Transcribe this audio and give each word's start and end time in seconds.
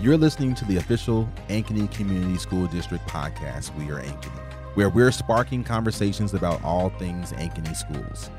You're 0.00 0.16
listening 0.16 0.54
to 0.54 0.64
the 0.64 0.78
official 0.78 1.28
Ankeny 1.50 1.90
Community 1.90 2.38
School 2.38 2.66
District 2.68 3.06
podcast, 3.06 3.76
We 3.76 3.90
Are 3.90 4.00
Ankeny, 4.00 4.40
where 4.74 4.88
we're 4.88 5.12
sparking 5.12 5.62
conversations 5.62 6.32
about 6.32 6.64
all 6.64 6.88
things 6.88 7.32
Ankeny 7.32 7.76
schools. 7.76 8.30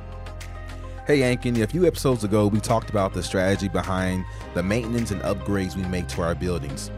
Hey, 1.05 1.19
Ankeny, 1.19 1.61
a 1.61 1.67
few 1.67 1.85
episodes 1.85 2.23
ago, 2.23 2.47
we 2.47 2.59
talked 2.59 2.89
about 2.89 3.13
the 3.13 3.21
strategy 3.21 3.67
behind 3.67 4.25
the 4.55 4.63
maintenance 4.63 5.11
and 5.11 5.21
upgrades 5.21 5.75
we 5.75 5.83
make 5.83 6.07
to 6.07 6.23
our 6.23 6.33
buildings. 6.33 6.89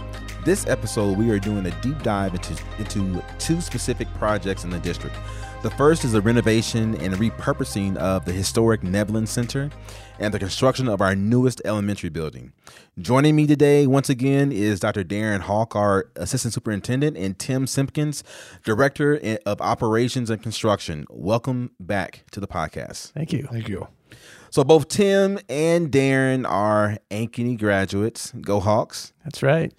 This 0.46 0.68
episode, 0.68 1.18
we 1.18 1.30
are 1.30 1.39
doing 1.39 1.66
a 1.68 1.71
deep 1.80 2.04
dive 2.04 2.34
into, 2.34 2.62
into 2.78 3.23
two 3.39 3.62
specific 3.62 4.14
projects 4.16 4.66
in 4.66 4.71
the 4.71 4.80
district. 4.80 5.16
The 5.62 5.70
first 5.70 6.04
is 6.04 6.12
the 6.12 6.20
renovation 6.20 6.96
and 6.96 7.14
repurposing 7.14 7.96
of 7.96 8.26
the 8.26 8.34
historic 8.34 8.82
Neveln 8.82 9.26
Center 9.26 9.70
and 10.20 10.34
the 10.34 10.40
construction 10.40 10.90
of 10.90 11.00
our 11.00 11.16
newest 11.16 11.62
elementary 11.64 12.09
building. 12.09 12.52
Joining 13.00 13.38
me 13.38 13.48
today, 13.48 13.88
once 13.88 14.09
again, 14.09 14.52
is 14.52 14.81
Dr. 14.81 15.05
Darren 15.05 15.40
Hawk, 15.40 15.77
our 15.77 16.09
Assistant 16.17 16.53
Superintendent, 16.53 17.16
and 17.16 17.39
Tim 17.39 17.66
Simpkins, 17.66 18.22
Director 18.66 19.38
of 19.45 19.62
Operations 19.62 20.30
and 20.30 20.44
Construction. 20.44 21.05
Welcome 21.09 21.72
back 21.80 22.25
to 22.31 22.41
the 22.41 22.48
podcast. 22.48 23.14
Thank 23.14 23.31
you. 23.31 23.48
Thank 23.50 23.70
you. 23.70 23.88
So 24.50 24.64
both 24.64 24.88
Tim 24.88 25.39
and 25.50 25.89
Darren 25.89 26.48
are 26.48 27.00
Ankeny 27.09 27.58
graduates. 27.58 28.31
Go 28.34 28.59
Hawks. 28.59 29.12
That's 29.23 29.41
right. 29.41 29.73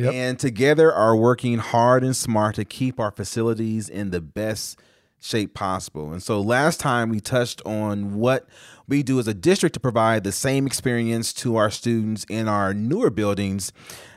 Yep. 0.00 0.14
And 0.14 0.38
together 0.38 0.92
are 0.92 1.14
working 1.14 1.58
hard 1.58 2.02
and 2.02 2.16
smart 2.16 2.54
to 2.56 2.64
keep 2.64 2.98
our 2.98 3.10
facilities 3.10 3.88
in 3.88 4.10
the 4.10 4.20
best 4.20 4.78
shape 5.20 5.52
possible. 5.52 6.12
And 6.12 6.22
so 6.22 6.40
last 6.40 6.80
time 6.80 7.10
we 7.10 7.20
touched 7.20 7.60
on 7.66 8.14
what 8.14 8.48
we 8.88 9.02
do 9.02 9.18
as 9.18 9.28
a 9.28 9.34
district 9.34 9.74
to 9.74 9.80
provide 9.80 10.24
the 10.24 10.32
same 10.32 10.66
experience 10.66 11.32
to 11.34 11.56
our 11.56 11.70
students 11.70 12.24
in 12.30 12.48
our 12.48 12.72
newer 12.72 13.10
buildings 13.10 13.72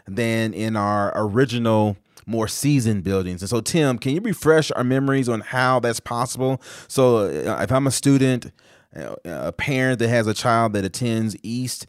than 0.08 0.54
in 0.54 0.78
our 0.78 1.12
original 1.16 1.98
more 2.26 2.48
seasoned 2.48 3.04
buildings. 3.04 3.42
And 3.42 3.50
so 3.50 3.60
Tim, 3.60 3.98
can 3.98 4.14
you 4.14 4.22
refresh 4.22 4.72
our 4.72 4.84
memories 4.86 5.28
on 5.28 5.42
how 5.42 5.82
that's 5.82 6.00
possible? 6.00 6.62
So 6.88 7.18
uh, 7.18 7.62
if 7.62 7.72
I'm 7.72 7.86
a 7.86 7.92
student 7.92 8.52
a 9.26 9.52
parent 9.52 10.00
that 10.00 10.10
has 10.10 10.28
a 10.28 10.34
child 10.34 10.74
that 10.74 10.86
attends 10.86 11.36
East, 11.42 11.88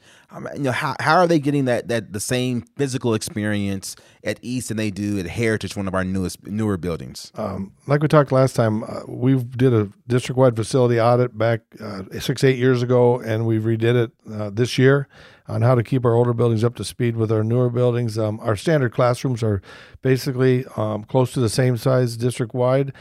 you 0.54 0.60
know, 0.60 0.72
how, 0.72 0.96
how 1.00 1.16
are 1.16 1.26
they 1.26 1.38
getting 1.38 1.66
that 1.66 1.88
that 1.88 2.12
the 2.12 2.20
same 2.20 2.62
physical 2.76 3.14
experience 3.14 3.96
at 4.22 4.38
East 4.42 4.68
than 4.68 4.76
they 4.76 4.90
do 4.90 5.18
at 5.18 5.26
Heritage, 5.26 5.76
one 5.76 5.88
of 5.88 5.94
our 5.94 6.04
newest 6.04 6.46
newer 6.46 6.76
buildings? 6.76 7.30
Um, 7.34 7.72
like 7.86 8.02
we 8.02 8.08
talked 8.08 8.32
last 8.32 8.56
time, 8.56 8.82
uh, 8.84 9.02
we 9.06 9.42
did 9.42 9.72
a 9.72 9.90
district 10.06 10.38
wide 10.38 10.56
facility 10.56 11.00
audit 11.00 11.36
back 11.36 11.60
uh, 11.80 12.02
six 12.20 12.42
eight 12.44 12.58
years 12.58 12.82
ago, 12.82 13.20
and 13.20 13.46
we 13.46 13.58
redid 13.58 13.94
it 14.04 14.10
uh, 14.32 14.50
this 14.50 14.78
year 14.78 15.08
on 15.46 15.62
how 15.62 15.74
to 15.74 15.82
keep 15.82 16.04
our 16.04 16.14
older 16.14 16.32
buildings 16.32 16.64
up 16.64 16.74
to 16.76 16.84
speed 16.84 17.16
with 17.16 17.30
our 17.30 17.44
newer 17.44 17.68
buildings. 17.68 18.18
Um, 18.18 18.40
our 18.40 18.56
standard 18.56 18.92
classrooms 18.92 19.42
are 19.42 19.60
basically 20.02 20.64
um, 20.76 21.04
close 21.04 21.32
to 21.32 21.40
the 21.40 21.50
same 21.50 21.76
size 21.76 22.16
district 22.16 22.54
wide 22.54 22.92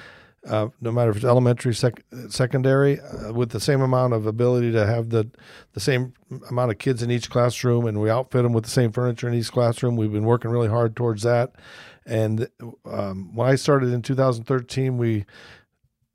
uh, 0.47 0.67
no 0.81 0.91
matter 0.91 1.11
if 1.11 1.17
it's 1.17 1.25
elementary, 1.25 1.73
sec- 1.73 2.03
secondary, 2.30 2.99
uh, 2.99 3.31
with 3.31 3.52
the 3.52 3.59
same 3.59 3.81
amount 3.81 4.13
of 4.13 4.25
ability 4.25 4.72
to 4.72 4.86
have 4.86 5.09
the 5.09 5.30
the 5.73 5.80
same 5.80 6.13
amount 6.49 6.72
of 6.72 6.77
kids 6.77 7.02
in 7.02 7.09
each 7.11 7.30
classroom, 7.30 7.86
and 7.86 8.02
we 8.02 8.09
outfit 8.09 8.44
them 8.44 8.53
with 8.53 8.66
the 8.66 8.69
same 8.69 8.91
furniture 8.91 9.27
in 9.27 9.33
each 9.33 9.52
classroom. 9.52 9.95
We've 9.95 10.11
been 10.11 10.25
working 10.25 10.52
really 10.52 10.67
hard 10.67 10.95
towards 10.95 11.23
that. 11.23 11.53
And 12.05 12.49
um, 12.86 13.33
when 13.33 13.47
I 13.47 13.55
started 13.55 13.94
in 13.94 14.02
2013, 14.02 14.97
we 14.97 15.25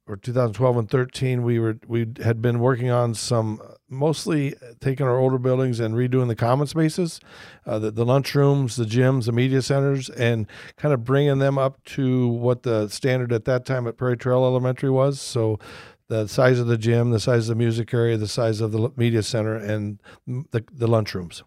or 0.08 0.16
2012 0.16 0.76
and 0.76 0.90
13 0.90 1.42
we 1.42 1.58
were 1.58 1.78
we 1.86 2.06
had 2.22 2.40
been 2.40 2.58
working 2.58 2.90
on 2.90 3.14
some 3.14 3.60
mostly 3.88 4.54
taking 4.80 5.06
our 5.06 5.18
older 5.18 5.38
buildings 5.38 5.80
and 5.80 5.94
redoing 5.94 6.28
the 6.28 6.34
common 6.34 6.66
spaces 6.66 7.20
uh, 7.66 7.78
the, 7.78 7.90
the 7.90 8.04
lunchrooms 8.04 8.76
the 8.76 8.84
gyms 8.84 9.26
the 9.26 9.32
media 9.32 9.62
centers 9.62 10.08
and 10.10 10.46
kind 10.76 10.94
of 10.94 11.04
bringing 11.04 11.38
them 11.38 11.58
up 11.58 11.82
to 11.84 12.28
what 12.28 12.62
the 12.62 12.88
standard 12.88 13.32
at 13.32 13.44
that 13.44 13.64
time 13.64 13.86
at 13.86 13.96
prairie 13.96 14.16
trail 14.16 14.44
elementary 14.44 14.90
was 14.90 15.20
so 15.20 15.58
the 16.08 16.26
size 16.26 16.58
of 16.58 16.66
the 16.66 16.78
gym 16.78 17.10
the 17.10 17.20
size 17.20 17.48
of 17.48 17.56
the 17.56 17.58
music 17.58 17.92
area 17.92 18.16
the 18.16 18.28
size 18.28 18.60
of 18.60 18.72
the 18.72 18.90
media 18.96 19.22
center 19.22 19.54
and 19.56 20.00
the, 20.26 20.64
the 20.72 20.86
lunchrooms 20.86 21.42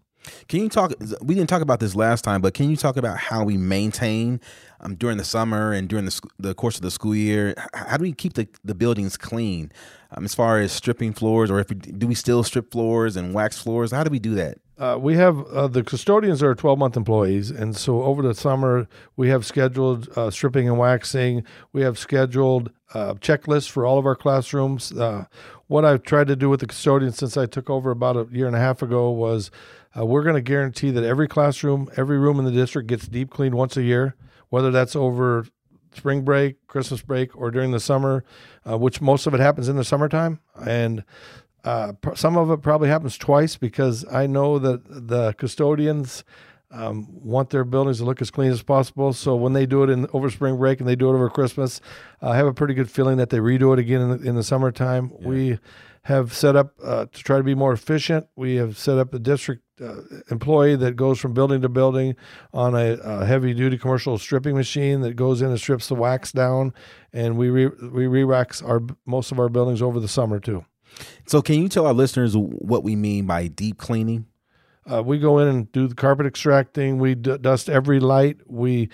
can 0.48 0.60
you 0.60 0.70
talk? 0.70 0.94
We 1.22 1.36
didn't 1.36 1.50
talk 1.50 1.62
about 1.62 1.80
this 1.80 1.96
last 1.96 2.24
time, 2.24 2.42
but 2.42 2.54
can 2.54 2.70
you 2.70 2.76
talk 2.76 2.98
about 2.98 3.18
how 3.18 3.44
we 3.44 3.58
maintain 3.58 4.40
um, 4.82 4.96
during 4.96 5.18
the 5.18 5.24
summer 5.24 5.72
and 5.72 5.88
during 5.88 6.06
the, 6.06 6.22
the 6.38 6.54
course 6.54 6.76
of 6.76 6.82
the 6.82 6.92
school 6.92 7.16
year? 7.16 7.56
How 7.74 7.98
do 7.98 8.04
we 8.04 8.14
keep 8.14 8.34
the, 8.34 8.48
the 8.64 8.76
buildings 8.76 9.18
clean 9.18 9.72
um, 10.12 10.26
as 10.26 10.36
far 10.36 10.60
as 10.60 10.72
stripping 10.72 11.14
floors, 11.14 11.50
or 11.50 11.60
if 11.60 11.70
we, 11.70 11.76
do 11.76 12.08
we 12.08 12.16
still 12.16 12.44
strip 12.44 12.72
floors 12.72 13.16
and 13.16 13.34
wax 13.34 13.62
floors? 13.62 13.92
How 13.92 14.04
do 14.04 14.10
we 14.10 14.20
do 14.20 14.36
that? 14.36 14.58
Uh, 14.78 14.98
we 14.98 15.16
have 15.16 15.46
uh, 15.48 15.68
the 15.68 15.84
custodians 15.84 16.42
are 16.42 16.56
12 16.56 16.80
month 16.80 16.98
employees, 16.98 17.52
and 17.52 17.78
so 17.78 18.02
over 18.02 18.24
the 18.24 18.34
summer 18.34 18.88
we 19.16 19.30
have 19.30 19.46
scheduled 19.46 20.10
uh, 20.18 20.32
stripping 20.32 20.68
and 20.68 20.80
waxing. 20.80 21.44
We 21.72 21.84
have 21.84 22.00
scheduled 22.00 22.72
uh, 22.96 23.14
checklists 23.16 23.70
for 23.70 23.86
all 23.86 24.00
of 24.00 24.08
our 24.08 24.16
classrooms. 24.16 24.92
Uh, 24.92 25.26
what 25.68 25.86
I've 25.86 26.02
tried 26.02 26.28
to 26.28 26.36
do 26.36 26.50
with 26.50 26.62
the 26.62 26.68
custodians 26.68 27.18
since 27.18 27.38
I 27.38 27.46
took 27.46 27.70
over 27.70 27.92
about 27.92 28.18
a 28.18 28.28
year 28.32 28.48
and 28.48 28.56
a 28.56 28.60
half 28.60 28.82
ago 28.82 29.12
was 29.12 29.52
uh, 29.96 30.06
we're 30.06 30.24
going 30.24 30.36
to 30.36 30.42
guarantee 30.42 30.90
that 30.90 31.04
every 31.04 31.28
classroom, 31.28 31.88
every 31.96 32.18
room 32.18 32.40
in 32.40 32.46
the 32.46 32.52
district 32.52 32.90
gets 32.90 33.08
deep 33.08 33.30
cleaned 33.30 33.54
once 33.54 33.78
a 33.78 33.84
year, 33.84 34.16
whether 34.52 34.70
that's 34.70 34.96
over 34.96 35.48
spring 35.94 36.22
break, 36.22 36.68
Christmas 36.68 37.02
break, 37.02 37.36
or 37.36 37.50
during 37.52 37.72
the 37.72 37.80
summer, 37.80 38.24
uh, 38.70 38.78
which 38.78 39.02
most 39.02 39.26
of 39.26 39.34
it 39.34 39.40
happens 39.40 39.68
in 39.68 39.76
the 39.76 39.84
summertime. 39.84 40.40
And 40.66 41.04
uh, 41.64 41.94
pr- 41.94 42.16
some 42.16 42.38
of 42.38 42.52
it 42.52 42.62
probably 42.62 42.90
happens 42.90 43.18
twice 43.18 43.58
because 43.58 44.06
I 44.12 44.28
know 44.28 44.60
that 44.60 45.08
the 45.08 45.34
custodians 45.34 46.24
um, 46.72 47.08
want 47.24 47.50
their 47.50 47.64
buildings 47.64 47.98
to 47.98 48.06
look 48.06 48.22
as 48.22 48.32
clean 48.32 48.52
as 48.52 48.64
possible. 48.64 49.14
So 49.14 49.36
when 49.36 49.54
they 49.54 49.66
do 49.66 49.84
it 49.84 49.90
in 49.90 50.08
over 50.14 50.30
spring 50.30 50.58
break 50.58 50.80
and 50.80 50.88
they 50.88 50.96
do 50.96 51.10
it 51.10 51.14
over 51.14 51.30
Christmas, 51.30 51.82
I 52.22 52.36
have 52.36 52.48
a 52.48 52.54
pretty 52.54 52.74
good 52.74 52.90
feeling 52.90 53.18
that 53.18 53.30
they 53.30 53.40
redo 53.40 53.74
it 53.74 53.80
again 53.80 54.02
in 54.02 54.10
the, 54.10 54.30
in 54.30 54.36
the 54.36 54.44
summertime. 54.44 55.12
Yeah. 55.20 55.28
We 55.28 55.60
have 56.04 56.34
set 56.34 56.56
up 56.56 56.74
uh, 56.84 57.06
to 57.06 57.24
try 57.24 57.38
to 57.38 57.44
be 57.44 57.54
more 57.54 57.74
efficient. 57.74 58.28
We 58.36 58.56
have 58.56 58.78
set 58.78 58.98
up 58.98 59.14
a 59.14 59.20
district 59.20 59.64
uh, 59.82 60.02
employee 60.30 60.76
that 60.76 60.96
goes 60.96 61.20
from 61.20 61.34
building 61.34 61.62
to 61.62 61.70
building 61.70 62.16
on 62.54 62.76
a, 62.76 62.94
a, 63.04 63.26
heavy 63.26 63.54
duty 63.54 63.78
commercial 63.78 64.18
stripping 64.18 64.56
machine 64.56 65.02
that 65.02 65.16
goes 65.16 65.42
in 65.42 65.50
and 65.50 65.60
strips 65.60 65.88
the 65.88 65.96
wax 65.96 66.32
down, 66.32 66.74
and 67.14 67.38
we 67.38 67.50
re, 67.50 67.68
we 67.92 68.08
re-wax 68.08 68.62
our 68.62 68.82
most 69.06 69.32
of 69.32 69.40
our 69.40 69.50
buildings 69.50 69.82
over 69.82 70.00
the 70.00 70.08
summer 70.08 70.40
too. 70.40 70.66
So, 71.28 71.42
can 71.42 71.62
you 71.62 71.70
tell 71.70 71.86
our 71.86 71.94
listeners 71.94 72.36
what 72.36 72.84
we 72.84 72.96
mean 72.96 73.26
by 73.26 73.48
deep 73.48 73.78
cleaning? 73.78 74.26
Uh, 74.92 75.04
we 75.04 75.20
go 75.20 75.40
in 75.40 75.48
and 75.48 75.72
do 75.72 75.88
the 75.88 75.96
carpet 75.96 76.26
extracting. 76.26 76.98
We 76.98 77.16
d- 77.16 77.38
dust 77.38 77.70
every 77.70 78.00
light. 78.00 78.38
We 78.48 78.90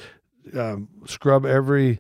um, 0.53 0.89
scrub 1.05 1.45
every 1.45 1.99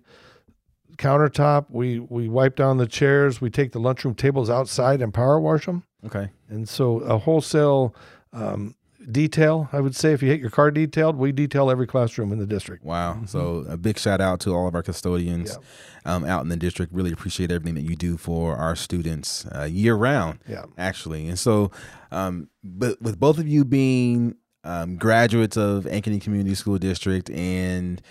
countertop. 0.97 1.65
We 1.69 1.99
we 1.99 2.29
wipe 2.29 2.55
down 2.55 2.77
the 2.77 2.87
chairs. 2.87 3.41
We 3.41 3.49
take 3.49 3.71
the 3.71 3.79
lunchroom 3.79 4.15
tables 4.15 4.49
outside 4.49 5.01
and 5.01 5.13
power 5.13 5.39
wash 5.39 5.65
them. 5.65 5.83
Okay. 6.05 6.29
And 6.49 6.67
so 6.67 6.99
a 6.99 7.17
wholesale 7.17 7.95
um, 8.33 8.75
detail, 9.11 9.69
I 9.71 9.79
would 9.79 9.95
say, 9.95 10.13
if 10.13 10.21
you 10.21 10.29
hit 10.29 10.39
your 10.39 10.49
car 10.49 10.71
detailed, 10.71 11.17
we 11.17 11.31
detail 11.31 11.71
every 11.71 11.87
classroom 11.87 12.31
in 12.31 12.39
the 12.39 12.45
district. 12.45 12.83
Wow. 12.83 13.13
Mm-hmm. 13.13 13.25
So 13.25 13.65
a 13.67 13.77
big 13.77 13.97
shout 13.97 14.21
out 14.21 14.39
to 14.41 14.51
all 14.51 14.67
of 14.67 14.75
our 14.75 14.83
custodians 14.83 15.57
yeah. 16.05 16.15
um, 16.15 16.25
out 16.25 16.43
in 16.43 16.49
the 16.49 16.57
district. 16.57 16.93
Really 16.93 17.11
appreciate 17.11 17.51
everything 17.51 17.75
that 17.75 17.89
you 17.89 17.95
do 17.95 18.17
for 18.17 18.55
our 18.55 18.75
students 18.75 19.45
uh, 19.55 19.63
year 19.63 19.95
round, 19.95 20.39
yeah. 20.47 20.65
actually. 20.77 21.27
And 21.27 21.39
so, 21.39 21.71
um, 22.11 22.49
but 22.63 23.01
with 23.01 23.19
both 23.19 23.37
of 23.37 23.47
you 23.47 23.65
being 23.65 24.35
um, 24.63 24.97
graduates 24.97 25.57
of 25.57 25.85
Ankeny 25.85 26.21
Community 26.21 26.55
School 26.55 26.77
District 26.77 27.29
and 27.29 28.01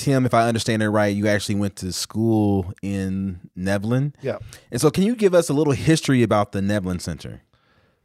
Tim, 0.00 0.24
if 0.24 0.32
I 0.32 0.48
understand 0.48 0.82
it 0.82 0.88
right, 0.88 1.14
you 1.14 1.28
actually 1.28 1.56
went 1.56 1.76
to 1.76 1.92
school 1.92 2.72
in 2.80 3.38
Neveln. 3.56 4.14
Yeah. 4.22 4.38
And 4.70 4.80
so, 4.80 4.90
can 4.90 5.04
you 5.04 5.14
give 5.14 5.34
us 5.34 5.50
a 5.50 5.52
little 5.52 5.74
history 5.74 6.22
about 6.22 6.52
the 6.52 6.60
Neveln 6.60 7.02
Center? 7.02 7.42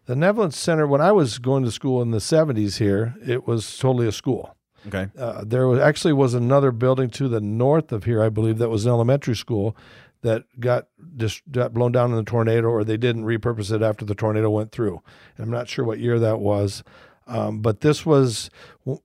The 0.06 0.14
Neveln 0.14 0.52
Center, 0.52 0.86
when 0.86 1.00
I 1.00 1.14
was 1.14 1.40
going 1.40 1.64
to 1.64 1.72
school 1.72 2.02
in 2.02 2.12
the 2.12 2.18
70s 2.18 2.80
here, 2.80 3.16
it 3.26 3.48
was 3.48 3.78
totally 3.78 4.08
a 4.08 4.12
school. 4.12 4.58
Okay. 4.88 5.08
Uh, 5.18 5.46
there 5.46 5.68
was 5.68 5.80
actually 5.80 6.12
was 6.12 6.34
another 6.34 6.72
building 6.72 7.10
to 7.12 7.30
the 7.30 7.40
north 7.40 7.94
of 7.94 8.04
here, 8.04 8.22
I 8.22 8.28
believe, 8.28 8.58
that 8.58 8.70
was 8.70 8.86
an 8.86 8.92
elementary 8.92 9.36
school 9.36 9.76
that 10.22 10.44
got 10.60 10.88
just 11.16 11.50
got 11.50 11.74
blown 11.74 11.94
down 11.94 12.12
in 12.12 12.18
the 12.18 12.24
tornado, 12.24 12.68
or 12.68 12.84
they 12.84 12.98
didn't 12.98 13.24
repurpose 13.24 13.74
it 13.74 13.82
after 13.82 14.04
the 14.04 14.16
tornado 14.16 14.50
went 14.50 14.74
through. 14.74 15.02
And 15.38 15.46
I'm 15.46 15.52
not 15.52 15.70
sure 15.70 15.86
what 15.86 16.00
year 16.00 16.20
that 16.20 16.40
was. 16.40 16.84
Um, 17.28 17.60
but 17.60 17.82
this 17.82 18.06
was 18.06 18.50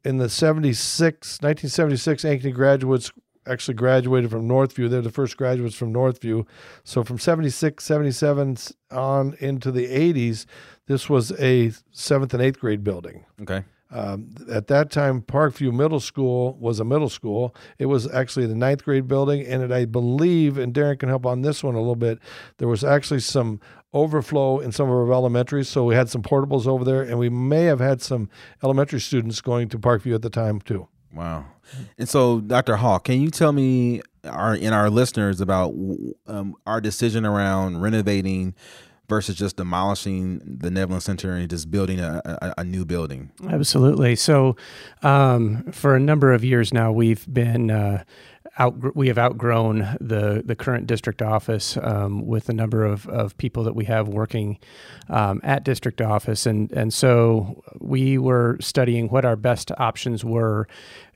in 0.04 0.18
the 0.18 0.28
76, 0.28 1.38
1976, 1.40 2.24
Ankeny 2.24 2.52
graduates 2.52 3.10
actually 3.46 3.74
graduated 3.74 4.30
from 4.30 4.48
Northview. 4.48 4.90
They're 4.90 5.00
the 5.00 5.10
first 5.10 5.36
graduates 5.36 5.74
from 5.74 5.92
Northview. 5.92 6.46
So 6.84 7.02
from 7.02 7.18
76, 7.18 7.82
77 7.82 8.56
on 8.90 9.36
into 9.40 9.72
the 9.72 9.86
80s, 9.86 10.46
this 10.86 11.08
was 11.08 11.32
a 11.40 11.72
seventh 11.90 12.34
and 12.34 12.42
eighth 12.42 12.60
grade 12.60 12.84
building. 12.84 13.24
Okay. 13.42 13.64
Um, 13.92 14.34
at 14.50 14.68
that 14.68 14.90
time, 14.90 15.22
Parkview 15.22 15.72
Middle 15.72 16.00
School 16.00 16.56
was 16.60 16.78
a 16.78 16.84
middle 16.84 17.08
school. 17.08 17.54
It 17.78 17.86
was 17.86 18.10
actually 18.12 18.46
the 18.46 18.54
ninth 18.54 18.84
grade 18.84 19.08
building, 19.08 19.44
and 19.44 19.62
it, 19.62 19.72
I 19.72 19.84
believe, 19.84 20.58
and 20.58 20.72
Darren 20.72 20.98
can 20.98 21.08
help 21.08 21.26
on 21.26 21.42
this 21.42 21.64
one 21.64 21.74
a 21.74 21.78
little 21.78 21.96
bit. 21.96 22.20
There 22.58 22.68
was 22.68 22.84
actually 22.84 23.20
some 23.20 23.60
overflow 23.92 24.60
in 24.60 24.70
some 24.70 24.88
of 24.88 24.94
our 24.94 25.12
elementaries, 25.12 25.68
so 25.68 25.84
we 25.84 25.94
had 25.94 26.08
some 26.08 26.22
portables 26.22 26.66
over 26.66 26.84
there, 26.84 27.02
and 27.02 27.18
we 27.18 27.28
may 27.28 27.64
have 27.64 27.80
had 27.80 28.00
some 28.00 28.28
elementary 28.62 29.00
students 29.00 29.40
going 29.40 29.68
to 29.70 29.78
Parkview 29.78 30.14
at 30.14 30.22
the 30.22 30.30
time 30.30 30.60
too. 30.60 30.86
Wow. 31.12 31.46
And 31.98 32.08
so, 32.08 32.40
Dr. 32.40 32.76
Hall, 32.76 33.00
can 33.00 33.20
you 33.20 33.30
tell 33.30 33.52
me, 33.52 34.02
our 34.24 34.54
in 34.54 34.72
our 34.72 34.90
listeners, 34.90 35.40
about 35.40 35.74
um, 36.26 36.54
our 36.66 36.80
decision 36.80 37.24
around 37.24 37.80
renovating 37.80 38.54
versus 39.10 39.36
just 39.36 39.56
demolishing 39.56 40.38
the 40.38 40.70
Neveln 40.70 41.02
Center 41.02 41.34
and 41.34 41.50
just 41.50 41.70
building 41.70 42.00
a, 42.00 42.22
a, 42.24 42.54
a 42.58 42.64
new 42.64 42.86
building? 42.86 43.30
Absolutely. 43.46 44.16
So, 44.16 44.56
um, 45.02 45.64
for 45.72 45.94
a 45.94 46.00
number 46.00 46.32
of 46.32 46.42
years 46.42 46.72
now, 46.72 46.90
we've 46.92 47.26
been 47.30 47.70
uh, 47.70 48.04
out, 48.58 48.96
we 48.96 49.08
have 49.08 49.18
outgrown 49.18 49.96
the 50.00 50.42
the 50.44 50.56
current 50.56 50.86
district 50.86 51.22
office 51.22 51.76
um, 51.76 52.26
with 52.26 52.44
the 52.44 52.52
number 52.52 52.84
of, 52.84 53.06
of 53.08 53.36
people 53.38 53.64
that 53.64 53.74
we 53.74 53.84
have 53.84 54.08
working 54.08 54.58
um, 55.08 55.40
at 55.44 55.64
district 55.64 56.00
office, 56.00 56.46
and 56.46 56.70
and 56.72 56.92
so 56.92 57.62
we 57.78 58.18
were 58.18 58.56
studying 58.60 59.08
what 59.08 59.24
our 59.24 59.36
best 59.36 59.70
options 59.78 60.24
were, 60.24 60.66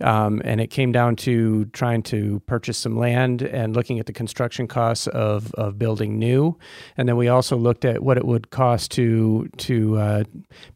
um, 0.00 0.40
and 0.44 0.60
it 0.60 0.68
came 0.68 0.92
down 0.92 1.16
to 1.16 1.64
trying 1.66 2.02
to 2.04 2.40
purchase 2.46 2.78
some 2.78 2.96
land 2.96 3.42
and 3.42 3.74
looking 3.74 3.98
at 3.98 4.06
the 4.06 4.12
construction 4.12 4.68
costs 4.68 5.06
of 5.08 5.52
of 5.54 5.78
building 5.78 6.18
new, 6.18 6.56
and 6.96 7.08
then 7.08 7.16
we 7.16 7.28
also 7.28 7.56
looked 7.56 7.84
at 7.84 8.02
what 8.02 8.16
it 8.16 8.24
would 8.24 8.50
cost 8.50 8.92
to 8.92 9.48
to 9.56 9.96
uh, 9.98 10.24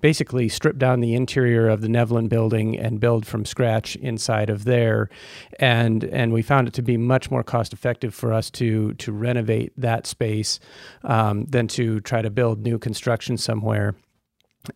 basically 0.00 0.49
strip 0.49 0.76
down 0.76 1.00
the 1.00 1.14
interior 1.14 1.69
of 1.69 1.82
the 1.82 1.88
Neveln 1.88 2.28
building 2.28 2.76
and 2.76 2.99
build 2.99 3.26
from 3.26 3.44
scratch 3.44 3.94
inside 3.96 4.50
of 4.50 4.64
there, 4.64 5.08
and 5.60 6.02
and 6.02 6.32
we 6.32 6.43
found 6.49 6.67
it 6.67 6.73
to 6.73 6.83
be 6.83 6.97
much 6.97 7.31
more 7.31 7.45
cost 7.45 7.75
effective 7.75 8.15
for 8.15 8.33
us 8.33 8.50
to 8.50 8.95
to 8.95 9.12
renovate 9.12 9.71
that 9.77 10.06
space 10.06 10.59
um, 11.05 11.45
than 11.45 11.69
to 11.69 12.00
try 12.00 12.23
to 12.23 12.31
build 12.31 12.62
new 12.62 12.79
construction 12.79 13.37
somewhere 13.37 13.95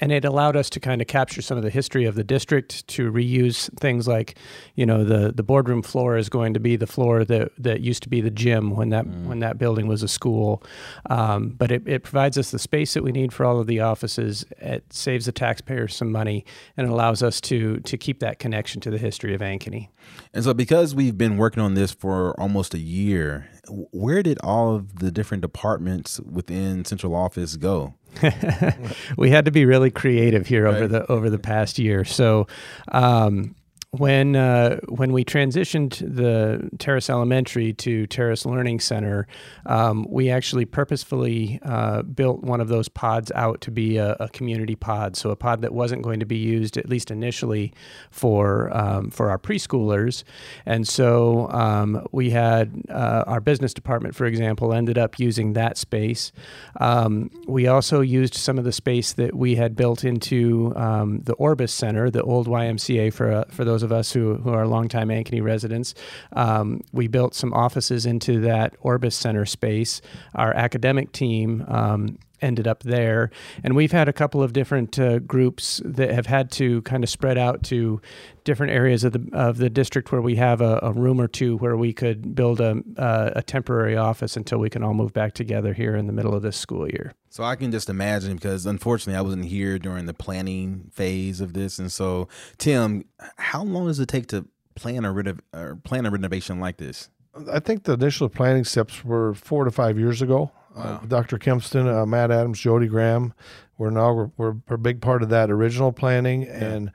and 0.00 0.12
it 0.12 0.24
allowed 0.24 0.56
us 0.56 0.70
to 0.70 0.80
kind 0.80 1.00
of 1.00 1.06
capture 1.06 1.42
some 1.42 1.56
of 1.56 1.62
the 1.62 1.70
history 1.70 2.04
of 2.04 2.14
the 2.14 2.24
district 2.24 2.86
to 2.88 3.10
reuse 3.10 3.70
things 3.78 4.08
like 4.08 4.36
you 4.74 4.86
know 4.86 5.04
the 5.04 5.32
the 5.32 5.42
boardroom 5.42 5.82
floor 5.82 6.16
is 6.16 6.28
going 6.28 6.54
to 6.54 6.60
be 6.60 6.76
the 6.76 6.86
floor 6.86 7.24
that 7.24 7.50
that 7.58 7.80
used 7.80 8.02
to 8.02 8.08
be 8.08 8.20
the 8.20 8.30
gym 8.30 8.70
when 8.70 8.90
that 8.90 9.04
mm. 9.04 9.26
when 9.26 9.40
that 9.40 9.58
building 9.58 9.86
was 9.86 10.02
a 10.02 10.08
school. 10.08 10.62
Um, 11.10 11.50
but 11.50 11.70
it, 11.70 11.86
it 11.86 12.02
provides 12.02 12.38
us 12.38 12.50
the 12.50 12.58
space 12.58 12.94
that 12.94 13.02
we 13.02 13.12
need 13.12 13.32
for 13.32 13.44
all 13.44 13.60
of 13.60 13.66
the 13.66 13.80
offices. 13.80 14.44
It 14.58 14.92
saves 14.92 15.26
the 15.26 15.32
taxpayers 15.32 15.94
some 15.94 16.10
money 16.12 16.44
and 16.76 16.88
allows 16.88 17.22
us 17.22 17.40
to 17.42 17.80
to 17.80 17.96
keep 17.96 18.20
that 18.20 18.38
connection 18.38 18.80
to 18.82 18.90
the 18.90 18.98
history 18.98 19.34
of 19.34 19.40
ankeny. 19.40 19.88
And 20.34 20.44
so 20.44 20.54
because 20.54 20.94
we've 20.94 21.16
been 21.16 21.36
working 21.36 21.62
on 21.62 21.74
this 21.74 21.92
for 21.92 22.38
almost 22.40 22.74
a 22.74 22.78
year 22.78 23.48
where 23.68 24.22
did 24.22 24.38
all 24.42 24.74
of 24.74 24.98
the 24.98 25.12
different 25.12 25.40
departments 25.40 26.18
within 26.20 26.84
central 26.84 27.14
office 27.14 27.56
go 27.56 27.94
we 29.16 29.30
had 29.30 29.44
to 29.44 29.50
be 29.50 29.64
really 29.64 29.90
creative 29.90 30.46
here 30.46 30.64
right. 30.64 30.74
over 30.74 30.88
the 30.88 31.10
over 31.10 31.30
the 31.30 31.38
past 31.38 31.78
year. 31.78 32.04
So, 32.04 32.46
um, 32.88 33.54
when 33.98 34.36
uh, 34.36 34.80
when 34.88 35.12
we 35.12 35.22
transitioned 35.22 35.98
the 35.98 36.70
Terrace 36.78 37.10
Elementary 37.10 37.74
to 37.74 38.06
Terrace 38.06 38.46
Learning 38.46 38.80
Center, 38.80 39.26
um, 39.66 40.06
we 40.08 40.30
actually 40.30 40.64
purposefully 40.64 41.60
uh, 41.62 42.00
built 42.00 42.42
one 42.42 42.62
of 42.62 42.68
those 42.68 42.88
pods 42.88 43.30
out 43.34 43.60
to 43.60 43.70
be 43.70 43.98
a, 43.98 44.16
a, 44.18 44.30
community 44.30 44.74
pod. 44.74 45.14
So 45.14 45.28
a 45.28 45.36
pod 45.36 45.60
that 45.60 45.74
wasn't 45.74 46.00
going 46.00 46.20
to 46.20 46.26
be 46.26 46.38
used 46.38 46.78
at 46.78 46.88
least 46.88 47.10
initially 47.10 47.74
for 48.10 48.74
um, 48.74 49.10
for 49.10 49.28
our 49.28 49.38
preschoolers, 49.38 50.24
and 50.64 50.88
so 50.88 51.50
um, 51.50 52.06
we 52.12 52.30
had 52.30 52.72
uh, 52.88 53.24
our 53.26 53.42
business 53.42 53.74
department, 53.74 54.14
for 54.14 54.24
example, 54.24 54.72
ended 54.72 54.96
up 54.96 55.18
using 55.18 55.52
that 55.52 55.76
space. 55.76 56.32
Um, 56.80 57.30
we 57.46 57.66
also 57.66 58.00
used 58.00 58.34
some 58.36 58.56
of 58.56 58.64
the 58.64 58.72
space 58.72 59.12
that 59.12 59.34
we 59.34 59.56
had 59.56 59.76
built 59.76 60.02
into 60.02 60.72
um, 60.76 61.20
the 61.24 61.34
Orbis 61.34 61.74
Center, 61.74 62.10
the 62.10 62.22
old 62.22 62.46
YMCA 62.46 63.12
for 63.12 63.30
uh, 63.30 63.44
for 63.50 63.66
those 63.66 63.81
those 63.82 63.90
of 63.90 63.92
us 63.92 64.12
who, 64.12 64.36
who 64.36 64.50
are 64.50 64.66
longtime 64.66 65.08
Ankeny 65.08 65.42
residents, 65.42 65.94
um, 66.32 66.80
we 66.92 67.08
built 67.08 67.34
some 67.34 67.52
offices 67.52 68.06
into 68.06 68.40
that 68.40 68.74
Orbis 68.80 69.16
Center 69.16 69.44
space. 69.44 70.00
Our 70.34 70.54
academic 70.54 71.12
team 71.12 71.64
um, 71.68 72.18
ended 72.42 72.66
up 72.66 72.82
there. 72.82 73.30
And 73.62 73.74
we've 73.74 73.92
had 73.92 74.08
a 74.08 74.12
couple 74.12 74.42
of 74.42 74.52
different 74.52 74.98
uh, 74.98 75.20
groups 75.20 75.80
that 75.84 76.10
have 76.10 76.26
had 76.26 76.50
to 76.52 76.82
kind 76.82 77.02
of 77.02 77.10
spread 77.10 77.38
out 77.38 77.62
to 77.64 78.00
different 78.44 78.72
areas 78.72 79.04
of 79.04 79.12
the 79.12 79.28
of 79.32 79.58
the 79.58 79.70
district 79.70 80.10
where 80.10 80.20
we 80.20 80.36
have 80.36 80.60
a, 80.60 80.80
a 80.82 80.92
room 80.92 81.20
or 81.20 81.28
two 81.28 81.56
where 81.58 81.76
we 81.76 81.92
could 81.92 82.34
build 82.34 82.60
a, 82.60 82.82
a, 82.96 83.32
a 83.36 83.42
temporary 83.42 83.96
office 83.96 84.36
until 84.36 84.58
we 84.58 84.68
can 84.68 84.82
all 84.82 84.94
move 84.94 85.12
back 85.12 85.32
together 85.32 85.72
here 85.72 85.94
in 85.96 86.06
the 86.06 86.12
middle 86.12 86.34
of 86.34 86.42
this 86.42 86.56
school 86.56 86.88
year. 86.88 87.14
So 87.30 87.44
I 87.44 87.56
can 87.56 87.70
just 87.70 87.88
imagine 87.88 88.34
because 88.34 88.66
unfortunately 88.66 89.16
I 89.16 89.22
wasn't 89.22 89.46
here 89.46 89.78
during 89.78 90.06
the 90.06 90.14
planning 90.14 90.90
phase 90.92 91.40
of 91.40 91.54
this, 91.54 91.78
and 91.78 91.90
so 91.90 92.28
Tim, 92.58 93.04
how 93.36 93.62
long 93.62 93.86
does 93.86 94.00
it 94.00 94.08
take 94.08 94.26
to 94.28 94.46
plan 94.74 95.04
a 95.04 95.12
renov- 95.12 95.40
or 95.52 95.76
plan 95.76 96.06
a 96.06 96.10
renovation 96.10 96.60
like 96.60 96.78
this? 96.78 97.08
I 97.50 97.60
think 97.60 97.84
the 97.84 97.94
initial 97.94 98.28
planning 98.28 98.64
steps 98.64 99.04
were 99.04 99.32
four 99.34 99.64
to 99.64 99.70
five 99.70 99.98
years 99.98 100.20
ago. 100.20 100.50
Wow. 100.74 101.00
Uh, 101.02 101.06
Dr. 101.06 101.38
Kimpston, 101.38 101.86
uh, 101.86 102.06
Matt 102.06 102.30
Adams, 102.30 102.58
Jody 102.58 102.86
Graham, 102.86 103.34
we're 103.82 103.90
now 103.90 104.12
we're, 104.12 104.30
we're, 104.36 104.74
a 104.74 104.78
big 104.78 105.00
part 105.00 105.22
of 105.22 105.28
that 105.30 105.50
original 105.50 105.92
planning, 105.92 106.42
yeah. 106.42 106.64
and 106.64 106.92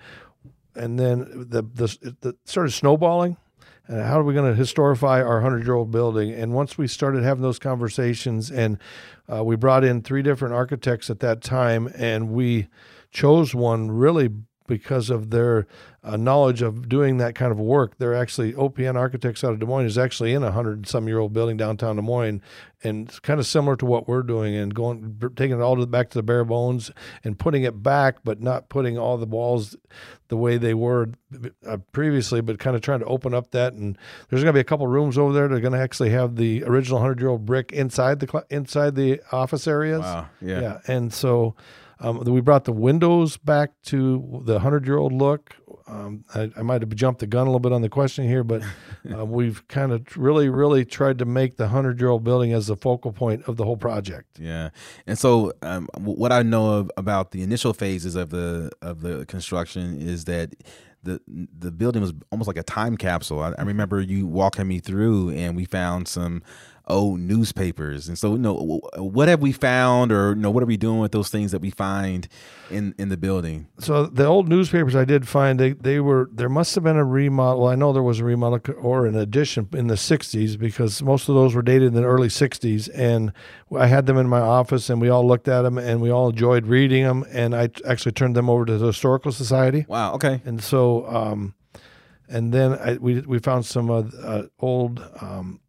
and 0.76 0.98
then 1.00 1.46
the, 1.50 1.62
the 1.62 2.16
the 2.22 2.36
sort 2.46 2.66
of 2.66 2.74
snowballing. 2.74 3.38
And 3.88 4.02
how 4.02 4.20
are 4.20 4.24
we 4.24 4.34
going 4.34 4.54
to 4.54 4.62
historify 4.62 5.26
our 5.26 5.42
hundred 5.42 5.66
year 5.66 5.76
old 5.76 5.92
building? 5.92 6.32
And 6.34 6.54
once 6.54 6.78
we 6.78 6.88
started 6.88 7.24
having 7.24 7.42
those 7.42 7.60
conversations, 7.60 8.52
and 8.52 8.78
uh, 9.32 9.44
we 9.44 9.56
brought 9.56 9.84
in 9.84 10.02
three 10.02 10.22
different 10.22 10.54
architects 10.54 11.10
at 11.10 11.20
that 11.20 11.42
time, 11.42 11.92
and 11.96 12.30
we 12.30 12.68
chose 13.12 13.56
one 13.56 13.92
really 13.92 14.30
because 14.68 15.10
of 15.10 15.30
their 15.30 15.68
uh, 16.08 16.16
knowledge 16.16 16.62
of 16.62 16.88
doing 16.88 17.18
that 17.18 17.36
kind 17.36 17.52
of 17.52 17.60
work. 17.60 17.98
They're 17.98 18.16
actually 18.16 18.54
OPN 18.54 18.96
Architects 18.96 19.44
out 19.44 19.52
of 19.52 19.60
Des 19.60 19.66
Moines 19.66 19.86
is 19.86 19.98
actually 19.98 20.34
in 20.34 20.44
a 20.44 20.52
hundred 20.52 20.88
some 20.88 21.08
year 21.08 21.20
old 21.20 21.34
building 21.34 21.58
downtown 21.58 21.98
Des 21.98 22.02
Moines, 22.02 22.42
and 22.84 23.10
it's 23.10 23.20
kind 23.20 23.40
of 23.40 23.46
similar 23.46 23.76
to 23.76 23.86
what 23.86 24.08
we're 24.08 24.24
doing 24.24 24.56
and 24.56 24.74
going 24.74 25.20
taking 25.36 25.58
it 25.58 25.62
all 25.62 25.76
to, 25.76 25.86
back 25.86 26.10
to 26.12 26.18
the 26.18 26.24
bare 26.24 26.46
bones 26.46 26.92
and 27.24 27.38
putting 27.38 27.64
it 27.64 27.84
back, 27.84 28.18
but 28.24 28.42
not 28.42 28.70
putting 28.70 28.98
all 28.98 29.18
the 29.18 29.26
walls 29.26 29.76
the 30.30 30.38
way 30.38 30.58
they 30.58 30.74
were 30.74 31.10
uh, 31.66 31.78
previously, 31.92 32.40
but 32.40 32.60
kind 32.60 32.76
of 32.76 32.82
trying 32.82 33.00
to 33.00 33.06
open 33.06 33.34
up 33.34 33.52
that. 33.52 33.74
And 33.74 33.98
there's 34.30 34.44
going 34.44 34.54
to 34.54 34.58
be 34.58 34.62
a 34.62 34.66
couple 34.66 34.88
rooms 34.88 35.18
over 35.18 35.34
there. 35.34 35.48
They're 35.48 35.60
going 35.60 35.74
to 35.74 35.80
actually 35.80 36.12
have 36.12 36.38
the 36.38 36.64
original 36.64 37.00
hundred 37.00 37.20
year 37.20 37.30
old 37.30 37.46
brick 37.46 37.72
inside 37.74 38.20
the 38.22 38.46
inside 38.50 38.96
the 38.96 39.22
office 39.32 39.68
areas. 39.68 40.02
Wow. 40.02 40.30
Yeah. 40.42 40.62
Yeah. 40.62 40.80
And 40.88 41.14
so. 41.14 41.56
Um, 42.00 42.20
we 42.26 42.42
brought 42.42 42.66
the 42.66 42.74
windows 42.74 43.38
back 43.38 43.72
to 43.86 44.44
the 44.46 44.60
hundred 44.60 44.86
year 44.86 44.98
old 44.98 45.14
look. 45.14 45.56
Um, 45.88 46.26
I, 46.36 46.52
I, 46.58 46.64
might 46.64 46.82
have 46.82 46.94
jumped 46.96 47.22
the 47.22 47.28
gun 47.28 47.48
a 47.48 47.50
little 47.50 47.62
bit 47.62 47.72
on 47.72 47.82
the 47.82 47.90
question 47.90 48.28
here, 48.28 48.44
but 48.44 48.62
uh, 49.14 49.26
we've 49.26 49.66
kind 49.70 49.94
of 49.94 50.18
really, 50.18 50.50
really 50.50 50.84
tried 50.84 51.20
to 51.20 51.26
make 51.26 51.56
the 51.56 51.70
hundred 51.70 52.00
year 52.00 52.10
old 52.10 52.24
building 52.24 52.52
as 52.52 52.68
the 52.68 52.76
focal 52.76 53.14
point 53.14 53.44
of 53.48 53.56
the 53.56 53.64
whole 53.64 53.78
project. 53.78 54.38
Yeah, 54.38 54.70
and 55.06 55.18
so 55.18 55.54
um, 55.62 55.88
what 55.98 56.32
I 56.34 56.44
know 56.44 56.74
of 56.74 56.92
about 56.98 57.32
the 57.32 57.42
initial 57.42 57.74
phases 57.74 58.16
of 58.16 58.32
the 58.32 58.72
of 58.82 59.02
the 59.02 59.26
construction 59.28 60.02
is 60.02 60.26
that 60.26 60.54
the 61.04 61.22
the 61.28 61.72
building 61.72 62.02
was 62.02 62.14
almost 62.32 62.48
like 62.48 62.58
a 62.58 62.64
time 62.64 62.98
capsule. 62.98 63.40
I, 63.40 63.54
I 63.58 63.64
remember 63.64 64.02
you 64.02 64.28
walking 64.28 64.68
me 64.68 64.80
through, 64.80 65.32
and 65.32 65.56
we 65.56 65.64
found 65.66 66.08
some 66.08 66.44
old 66.88 67.20
newspapers. 67.20 68.08
And 68.08 68.18
so, 68.18 68.34
you 68.34 68.40
know, 68.40 68.82
what 68.96 69.28
have 69.28 69.42
we 69.42 69.52
found, 69.52 70.12
or 70.12 70.30
you 70.30 70.36
know, 70.36 70.50
what 70.50 70.64
are 70.64 70.68
we 70.68 70.78
doing 70.78 71.00
with 71.00 71.12
those 71.12 71.30
things 71.30 71.52
that 71.52 71.60
we 71.60 71.70
find 71.70 72.28
in 72.72 72.96
in 72.98 73.10
the 73.10 73.18
building? 73.18 73.68
So 73.80 74.06
the 74.06 74.26
old 74.26 74.48
newspapers 74.48 74.96
I 74.96 75.06
did 75.06 75.28
find 75.28 75.60
they 75.60 75.74
they 75.74 76.00
were 76.00 76.30
there 76.32 76.50
must 76.50 76.74
have 76.76 76.84
been 76.84 76.98
a 76.98 77.04
remodel. 77.04 77.68
I 77.68 77.76
know 77.76 77.94
there 77.94 78.04
was 78.04 78.20
a 78.20 78.24
remodel 78.24 78.60
or 78.78 79.06
an 79.06 79.16
addition 79.16 79.68
in 79.74 79.88
the 79.88 79.96
'60s 79.96 80.58
because 80.58 81.02
most 81.02 81.30
of 81.30 81.36
those 81.36 81.54
were 81.54 81.62
dated 81.62 81.90
in 81.90 81.94
the 81.94 82.06
early 82.06 82.30
'60s, 82.30 82.90
and 82.96 83.34
I 83.76 83.88
had 83.88 84.06
them 84.06 84.18
in 84.18 84.28
my 84.28 84.40
office, 84.42 84.90
and 84.90 85.02
we 85.02 85.10
all 85.10 85.28
looked 85.28 85.48
at 85.48 85.64
them, 85.64 85.78
and 85.78 86.02
we 86.02 86.10
all 86.10 86.30
enjoyed 86.30 86.68
reading 86.68 87.04
them, 87.04 87.26
and 87.32 87.56
I 87.56 87.70
actually 87.86 88.14
turned 88.14 88.36
them 88.36 88.50
over 88.50 88.66
to 88.66 88.78
the 88.78 88.88
historical 88.88 89.32
society. 89.32 89.86
Wow. 89.88 90.14
Okay. 90.16 90.42
And 90.46 90.64
so. 90.64 91.08
Um, 91.08 91.54
and 92.30 92.54
then 92.54 92.74
I, 92.74 92.98
we 92.98 93.22
we 93.22 93.40
found 93.40 93.66
some 93.66 93.90
uh, 93.90 94.04
uh, 94.22 94.44
old 94.60 95.00
um, 95.22 95.62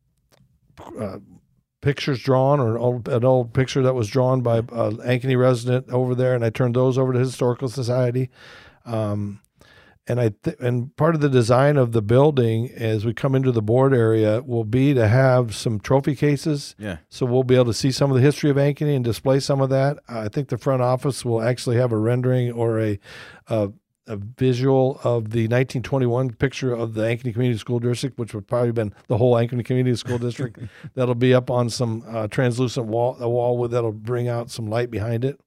uh, 0.80 1.18
pictures 1.80 2.20
drawn 2.20 2.61
or 2.61 2.76
an 2.76 2.82
old, 2.82 3.08
an 3.08 3.25
old 3.25 3.54
picture 3.54 3.82
that 3.82 3.94
was 3.94 4.08
drawn 4.08 4.40
by 4.40 4.58
a 4.58 4.62
Ankeny 4.62 5.38
resident 5.38 5.88
over 5.90 6.14
there, 6.14 6.35
and 6.35 6.44
I 6.44 6.50
turned 6.50 6.76
those 6.76 6.99
over 6.99 7.12
to 7.12 7.18
Historical 7.18 7.68
Society. 7.68 8.30
Um, 8.85 9.40
and 10.08 10.18
I 10.18 10.30
th- 10.42 10.56
and 10.58 10.97
part 10.97 11.14
of 11.14 11.20
the 11.20 11.28
design 11.28 11.76
of 11.76 11.92
the 11.92 12.00
building 12.00 12.70
as 12.75 13.04
we 13.04 13.12
come 13.12 13.35
into 13.35 13.52
the 13.52 13.62
board 13.62 13.92
area 13.92 14.42
will 14.42 14.64
be 14.64 14.94
to 14.94 15.06
have 15.06 15.54
some 15.54 15.78
trophy 15.78 16.16
cases. 16.16 16.75
Yeah. 16.78 16.99
So 17.11 17.26
we'll 17.26 17.42
be 17.42 17.56
able 17.56 17.66
to 17.66 17.75
see 17.75 17.90
some 17.90 18.11
of 18.11 18.16
the 18.16 18.23
history 18.23 18.49
of 18.49 18.56
Ankeny 18.56 18.97
and 18.97 19.04
display 19.04 19.38
some 19.38 19.61
of 19.61 19.68
that. 19.68 19.99
I 20.08 20.28
think 20.28 20.49
the 20.49 20.56
front 20.56 20.80
office 20.80 21.25
will 21.25 21.42
actually 21.42 21.76
have 21.76 21.92
a 21.92 21.99
rendering 21.99 22.50
or 22.50 22.80
a, 22.80 22.99
a 23.49 23.70
a 24.08 24.16
visual 24.16 24.98
of 25.04 25.30
the 25.30 25.42
1921 25.44 26.32
picture 26.34 26.74
of 26.74 26.94
the 26.94 27.02
Ankeny 27.02 27.32
Community 27.32 27.58
School 27.58 27.78
District, 27.78 28.18
which 28.18 28.34
would 28.34 28.46
probably 28.46 28.68
have 28.68 28.74
been 28.74 28.94
the 29.06 29.18
whole 29.18 29.34
Ankeny 29.34 29.64
Community 29.64 29.94
School 29.96 30.18
District. 30.18 30.58
that'll 30.94 31.14
be 31.14 31.34
up 31.34 31.50
on 31.50 31.68
some 31.68 32.02
uh, 32.08 32.26
translucent 32.28 32.86
wall, 32.86 33.16
a 33.20 33.28
wall 33.28 33.58
with 33.58 33.70
that'll 33.70 33.92
bring 33.92 34.28
out 34.28 34.50
some 34.50 34.68
light 34.68 34.90
behind 34.90 35.24
it. 35.24 35.38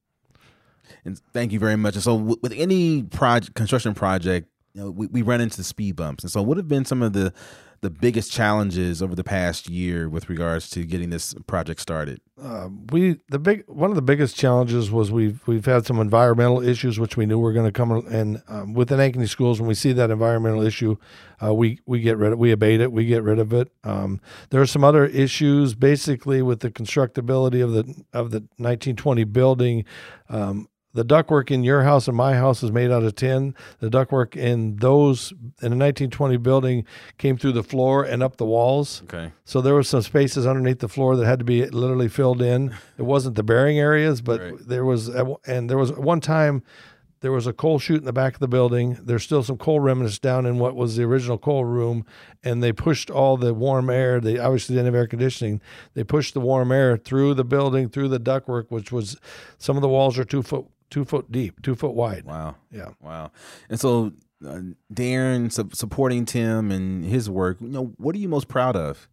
And 1.03 1.19
thank 1.33 1.51
you 1.51 1.59
very 1.59 1.75
much. 1.75 1.95
And 1.95 2.03
so, 2.03 2.15
with 2.15 2.53
any 2.55 3.03
project, 3.03 3.55
construction 3.55 3.93
project, 3.93 4.47
you 4.73 4.81
know, 4.81 4.91
we, 4.91 5.07
we 5.07 5.21
run 5.21 5.41
into 5.41 5.63
speed 5.63 5.95
bumps. 5.95 6.23
And 6.23 6.31
so, 6.31 6.41
what 6.41 6.57
have 6.57 6.67
been 6.67 6.85
some 6.85 7.01
of 7.01 7.13
the 7.13 7.33
the 7.81 7.89
biggest 7.89 8.31
challenges 8.31 9.01
over 9.01 9.15
the 9.15 9.23
past 9.23 9.67
year 9.67 10.07
with 10.07 10.29
regards 10.29 10.69
to 10.69 10.85
getting 10.85 11.09
this 11.09 11.33
project 11.47 11.79
started? 11.79 12.21
Uh, 12.41 12.69
we 12.91 13.19
the 13.29 13.39
big 13.39 13.63
one 13.67 13.89
of 13.89 13.95
the 13.95 14.01
biggest 14.01 14.35
challenges 14.35 14.91
was 14.91 15.11
we've 15.11 15.45
we've 15.47 15.65
had 15.65 15.85
some 15.85 15.99
environmental 15.99 16.61
issues 16.61 16.99
which 16.99 17.17
we 17.17 17.25
knew 17.25 17.39
were 17.39 17.53
going 17.53 17.65
to 17.65 17.71
come 17.71 17.91
and 18.07 18.41
um, 18.47 18.73
within 18.73 18.99
Ankeny 18.99 19.27
schools 19.27 19.59
when 19.59 19.67
we 19.67 19.73
see 19.73 19.93
that 19.93 20.11
environmental 20.11 20.61
issue 20.61 20.95
uh, 21.43 21.53
we 21.53 21.79
we 21.85 21.99
get 21.99 22.17
rid 22.17 22.33
of 22.33 22.39
we 22.39 22.51
abate 22.51 22.81
it 22.81 22.91
we 22.91 23.05
get 23.05 23.23
rid 23.23 23.39
of 23.39 23.51
it 23.53 23.71
um, 23.83 24.21
there 24.49 24.61
are 24.61 24.67
some 24.67 24.83
other 24.83 25.05
issues 25.05 25.73
basically 25.75 26.41
with 26.41 26.61
the 26.61 26.71
constructability 26.71 27.63
of 27.63 27.73
the 27.73 27.81
of 28.13 28.31
the 28.31 28.39
1920 28.57 29.23
building 29.25 29.85
um, 30.29 30.67
the 30.93 31.05
ductwork 31.05 31.51
in 31.51 31.63
your 31.63 31.83
house 31.83 32.07
and 32.07 32.17
my 32.17 32.35
house 32.35 32.63
is 32.63 32.71
made 32.71 32.91
out 32.91 33.03
of 33.03 33.15
tin. 33.15 33.55
The 33.79 33.89
ductwork 33.89 34.35
in 34.35 34.75
those 34.77 35.31
in 35.31 35.37
the 35.71 35.77
1920 35.77 36.37
building 36.37 36.85
came 37.17 37.37
through 37.37 37.53
the 37.53 37.63
floor 37.63 38.03
and 38.03 38.21
up 38.21 38.37
the 38.37 38.45
walls. 38.45 39.01
Okay. 39.03 39.31
So 39.45 39.61
there 39.61 39.73
were 39.73 39.83
some 39.83 40.01
spaces 40.01 40.45
underneath 40.45 40.79
the 40.79 40.89
floor 40.89 41.15
that 41.15 41.25
had 41.25 41.39
to 41.39 41.45
be 41.45 41.65
literally 41.67 42.09
filled 42.09 42.41
in. 42.41 42.75
It 42.97 43.03
wasn't 43.03 43.35
the 43.35 43.43
bearing 43.43 43.79
areas, 43.79 44.21
but 44.21 44.41
Right. 44.41 44.53
there 44.67 44.85
was 44.85 45.07
and 45.45 45.69
there 45.69 45.77
was 45.77 45.91
one 45.93 46.19
time 46.19 46.63
there 47.21 47.31
was 47.31 47.45
a 47.45 47.53
coal 47.53 47.77
chute 47.77 47.99
in 47.99 48.05
the 48.05 48.11
back 48.11 48.33
of 48.33 48.39
the 48.39 48.47
building. 48.47 48.97
There's 49.03 49.21
still 49.21 49.43
some 49.43 49.57
coal 49.57 49.79
remnants 49.79 50.17
down 50.17 50.47
in 50.47 50.57
what 50.57 50.75
was 50.75 50.95
the 50.95 51.03
original 51.03 51.37
coal 51.37 51.63
room, 51.65 52.03
and 52.43 52.63
they 52.63 52.73
pushed 52.73 53.11
all 53.11 53.37
the 53.37 53.53
warm 53.53 53.91
air. 53.91 54.19
They 54.19 54.39
obviously 54.39 54.73
didn't 54.73 54.87
have 54.87 54.95
air 54.95 55.05
conditioning. 55.05 55.61
They 55.93 56.03
pushed 56.03 56.33
the 56.33 56.39
warm 56.39 56.71
air 56.71 56.97
through 56.97 57.35
the 57.35 57.43
building, 57.45 57.89
through 57.89 58.07
the 58.07 58.19
ductwork, 58.19 58.65
which 58.69 58.91
was 58.91 59.17
some 59.59 59.77
of 59.77 59.81
the 59.83 59.87
walls 59.87 60.17
are 60.17 60.23
two 60.23 60.41
foot 60.41 60.65
two 60.91 61.05
foot 61.05 61.31
deep, 61.31 61.61
two 61.63 61.73
foot 61.73 61.95
wide. 61.95 62.25
Wow. 62.25 62.57
Yeah. 62.69 62.89
Wow. 63.01 63.31
And 63.69 63.79
so, 63.79 64.11
uh, 64.45 64.59
Darren 64.93 65.51
su- 65.51 65.69
supporting 65.73 66.25
Tim 66.25 66.69
and 66.71 67.03
his 67.03 67.29
work, 67.29 67.59
you 67.61 67.69
know, 67.69 67.93
what 67.97 68.15
are 68.15 68.19
you 68.19 68.29
most 68.29 68.47
proud 68.47 68.75
of? 68.75 69.07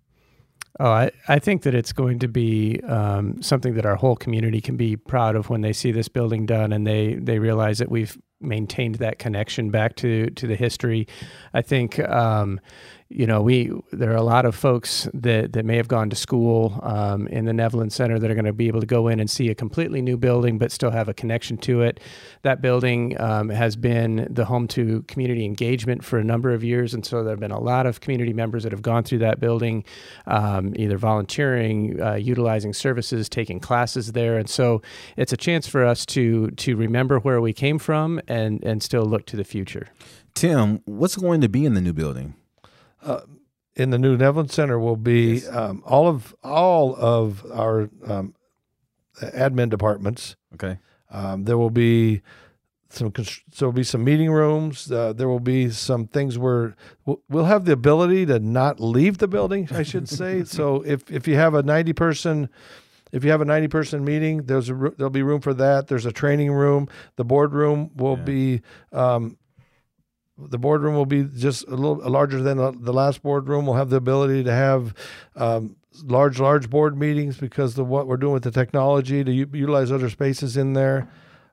Oh, 0.81 0.91
I, 0.91 1.11
I 1.27 1.39
think 1.39 1.63
that 1.63 1.75
it's 1.75 1.93
going 1.93 2.19
to 2.21 2.29
be 2.29 2.81
um, 2.87 3.43
something 3.43 3.75
that 3.75 3.87
our 3.87 3.97
whole 3.97 4.17
community 4.17 4.61
can 4.61 4.77
be 4.77 4.97
proud 4.97 5.35
of 5.35 5.51
when 5.51 5.61
they 5.61 5.73
see 5.73 5.91
this 5.91 6.09
building 6.09 6.47
done 6.47 6.73
and 6.73 6.87
they, 6.87 7.15
they 7.15 7.39
realize 7.39 7.79
that 7.79 7.91
we've 7.91 8.17
maintained 8.41 8.97
that 8.97 9.19
connection 9.19 9.71
back 9.71 9.97
to, 9.97 10.31
to 10.31 10.47
the 10.47 10.55
history. 10.55 11.09
I 11.53 11.63
think, 11.63 11.99
um, 11.99 12.61
you 13.11 13.27
know, 13.27 13.41
we 13.41 13.71
there 13.91 14.13
are 14.13 14.17
a 14.17 14.23
lot 14.23 14.45
of 14.45 14.55
folks 14.55 15.09
that, 15.15 15.55
that 15.55 15.65
may 15.65 15.77
have 15.77 15.89
gone 15.89 16.11
to 16.11 16.17
school 16.17 16.79
um, 16.83 17.27
in 17.29 17.47
the 17.47 17.53
Neveln 17.53 17.91
Center 17.91 18.19
that 18.19 18.31
are 18.31 18.35
going 18.35 18.45
to 18.45 18.53
be 18.53 18.69
able 18.69 18.81
to 18.81 18.87
go 18.87 19.09
in 19.09 19.19
and 19.19 19.31
see 19.31 19.49
a 19.49 19.55
completely 19.55 20.03
new 20.03 20.19
building, 20.19 20.59
but 20.59 20.71
still 20.71 20.91
have 20.91 21.09
a 21.09 21.15
connection 21.15 21.57
to 21.59 21.81
it. 21.81 22.01
That 22.43 22.61
building 22.61 23.19
um, 23.19 23.49
has 23.49 23.77
been 23.77 24.29
the 24.29 24.45
home 24.45 24.69
to 24.69 25.03
community 25.03 25.47
engagement 25.47 26.05
for 26.05 26.19
a 26.19 26.25
number 26.25 26.51
of 26.51 26.63
years, 26.63 26.93
and 26.93 27.05
so 27.05 27.23
there 27.23 27.33
have 27.33 27.41
been 27.41 27.51
a 27.51 27.61
lot 27.61 27.87
of 27.87 28.01
community 28.01 28.35
members 28.35 28.63
that 28.65 28.73
have 28.73 28.83
gone 28.83 29.05
through 29.05 29.21
that 29.21 29.41
building, 29.41 29.85
um, 30.27 30.75
either 30.77 30.99
volunteering, 30.99 32.01
uh, 32.03 32.15
utilizing 32.15 32.75
services, 32.75 33.31
taking 33.31 33.59
classes 33.59 34.13
there, 34.13 34.37
and 34.37 34.51
so 34.51 34.83
it's 35.17 35.33
a 35.33 35.37
chance 35.37 35.67
for 35.67 35.83
us 35.83 36.05
to 36.05 36.51
to 36.53 36.77
remember 36.77 37.19
where 37.21 37.41
we 37.41 37.55
came 37.55 37.79
from 37.79 38.21
and 38.29 38.63
and 38.65 38.83
still 38.83 39.05
look 39.05 39.25
to 39.27 39.37
the 39.37 39.45
future. 39.45 39.89
Tim, 40.35 40.83
what's 40.85 41.17
going 41.17 41.41
to 41.41 41.49
be 41.49 41.65
in 41.65 41.73
the 41.73 41.81
new 41.81 41.95
building? 41.95 42.35
In 43.77 43.91
the 43.91 43.99
new 43.99 44.17
Neveln 44.17 44.51
Center 44.51 44.79
will 44.79 44.97
be 44.97 45.35
Yes. 45.37 45.49
um, 45.49 45.83
all 45.87 46.09
of 46.09 46.35
all 46.43 46.97
of 46.97 47.45
our 47.53 47.89
um, 48.07 48.35
admin 49.21 49.69
departments. 49.71 50.35
Okay. 50.55 50.79
Um, 51.11 51.45
there 51.45 51.57
will 51.57 51.71
be 51.71 52.23
some 52.91 53.13
so 53.15 53.33
there'll 53.59 53.73
be 53.73 53.85
some 53.85 54.03
meeting 54.03 54.31
rooms. 54.33 54.91
Uh, 54.91 55.13
there 55.13 55.29
will 55.29 55.39
be 55.41 55.71
some 55.71 56.07
things 56.09 56.37
where 56.39 56.75
we'll, 57.07 57.21
we'll 57.29 57.45
have 57.45 57.67
the 57.67 57.73
ability 57.73 58.27
to 58.27 58.39
not 58.41 58.81
leave 58.81 59.19
the 59.19 59.29
building. 59.29 59.69
I 59.71 59.83
should 59.85 60.09
say. 60.09 60.43
so 60.59 60.83
if 60.83 61.09
if 61.11 61.29
you 61.29 61.37
have 61.37 61.55
a 61.55 61.63
ninety 61.63 61.93
person. 61.93 62.49
If 63.11 63.25
you 63.25 63.31
have 63.31 63.41
a 63.41 63.47
90 63.47 63.69
person 63.69 64.05
meeting, 64.05 64.43
there's 64.43 64.69
a, 64.69 64.75
there'll 64.75 65.09
be 65.09 65.23
room 65.23 65.41
for 65.41 65.55
that. 65.55 65.87
There's 65.89 66.05
a 66.05 66.13
training 66.13 66.53
room. 66.53 66.89
The 67.17 67.25
boardroom 67.25 67.91
will 67.97 68.19
Yeah. 68.19 68.23
be 68.25 68.61
um, 68.93 69.39
the 70.39 70.59
boardroom 70.59 70.95
will 70.95 71.07
be 71.07 71.25
just 71.25 71.67
a 71.67 71.75
little 71.75 71.97
larger 72.11 72.41
than 72.41 72.57
the- 72.59 72.93
last 72.93 73.23
boardroom. 73.23 73.67
We'll 73.67 73.77
have 73.77 73.91
the 73.91 73.97
ability 73.97 74.45
to 74.45 74.53
have 74.53 74.95
um, 75.37 75.77
large, 76.05 76.39
large 76.39 76.71
board 76.71 76.97
meetings 76.97 77.37
because 77.39 77.77
of 77.79 77.89
what 77.89 78.07
we're 78.07 78.17
doing 78.17 78.35
with 78.35 78.45
the 78.45 78.51
technology 78.51 79.25
to 79.25 79.33
u- 79.33 79.51
utilize 79.53 79.91
other 79.91 80.09
spaces 80.11 80.57
in 80.57 80.75
there. 80.75 81.09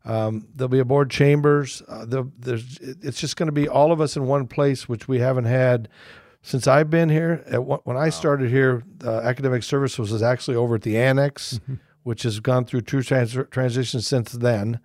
Um, 0.06 0.48
there'll 0.54 0.70
be 0.70 0.80
a 0.80 0.86
board 0.86 1.10
chambers. 1.10 1.82
Uh, 1.88 2.06
the, 2.06 2.30
there's, 2.38 2.78
it's 2.80 3.20
just 3.20 3.38
going 3.38 3.48
to 3.48 3.52
be 3.54 3.68
all 3.68 3.92
of 3.92 4.00
us 4.00 4.16
in 4.16 4.28
one 4.28 4.46
place, 4.48 4.88
which 4.88 5.08
we 5.08 5.18
haven't 5.20 5.46
had 5.46 5.90
since 6.44 6.68
I've 6.68 6.92
been 6.92 7.10
here. 7.10 7.44
At, 7.48 7.58
when 7.88 7.98
I 7.98 8.10
started 8.10 8.52
here, 8.52 8.84
uh, 9.04 9.22
academic 9.22 9.64
services 9.64 10.12
was 10.12 10.22
actually 10.22 10.58
over 10.58 10.76
at 10.76 10.84
the 10.84 10.96
annex, 10.96 11.60
which 12.04 12.22
has 12.22 12.40
gone 12.40 12.66
through 12.66 12.82
two 12.82 13.02
trans- 13.02 13.36
transitions 13.50 14.06
since 14.06 14.32
then. 14.34 14.80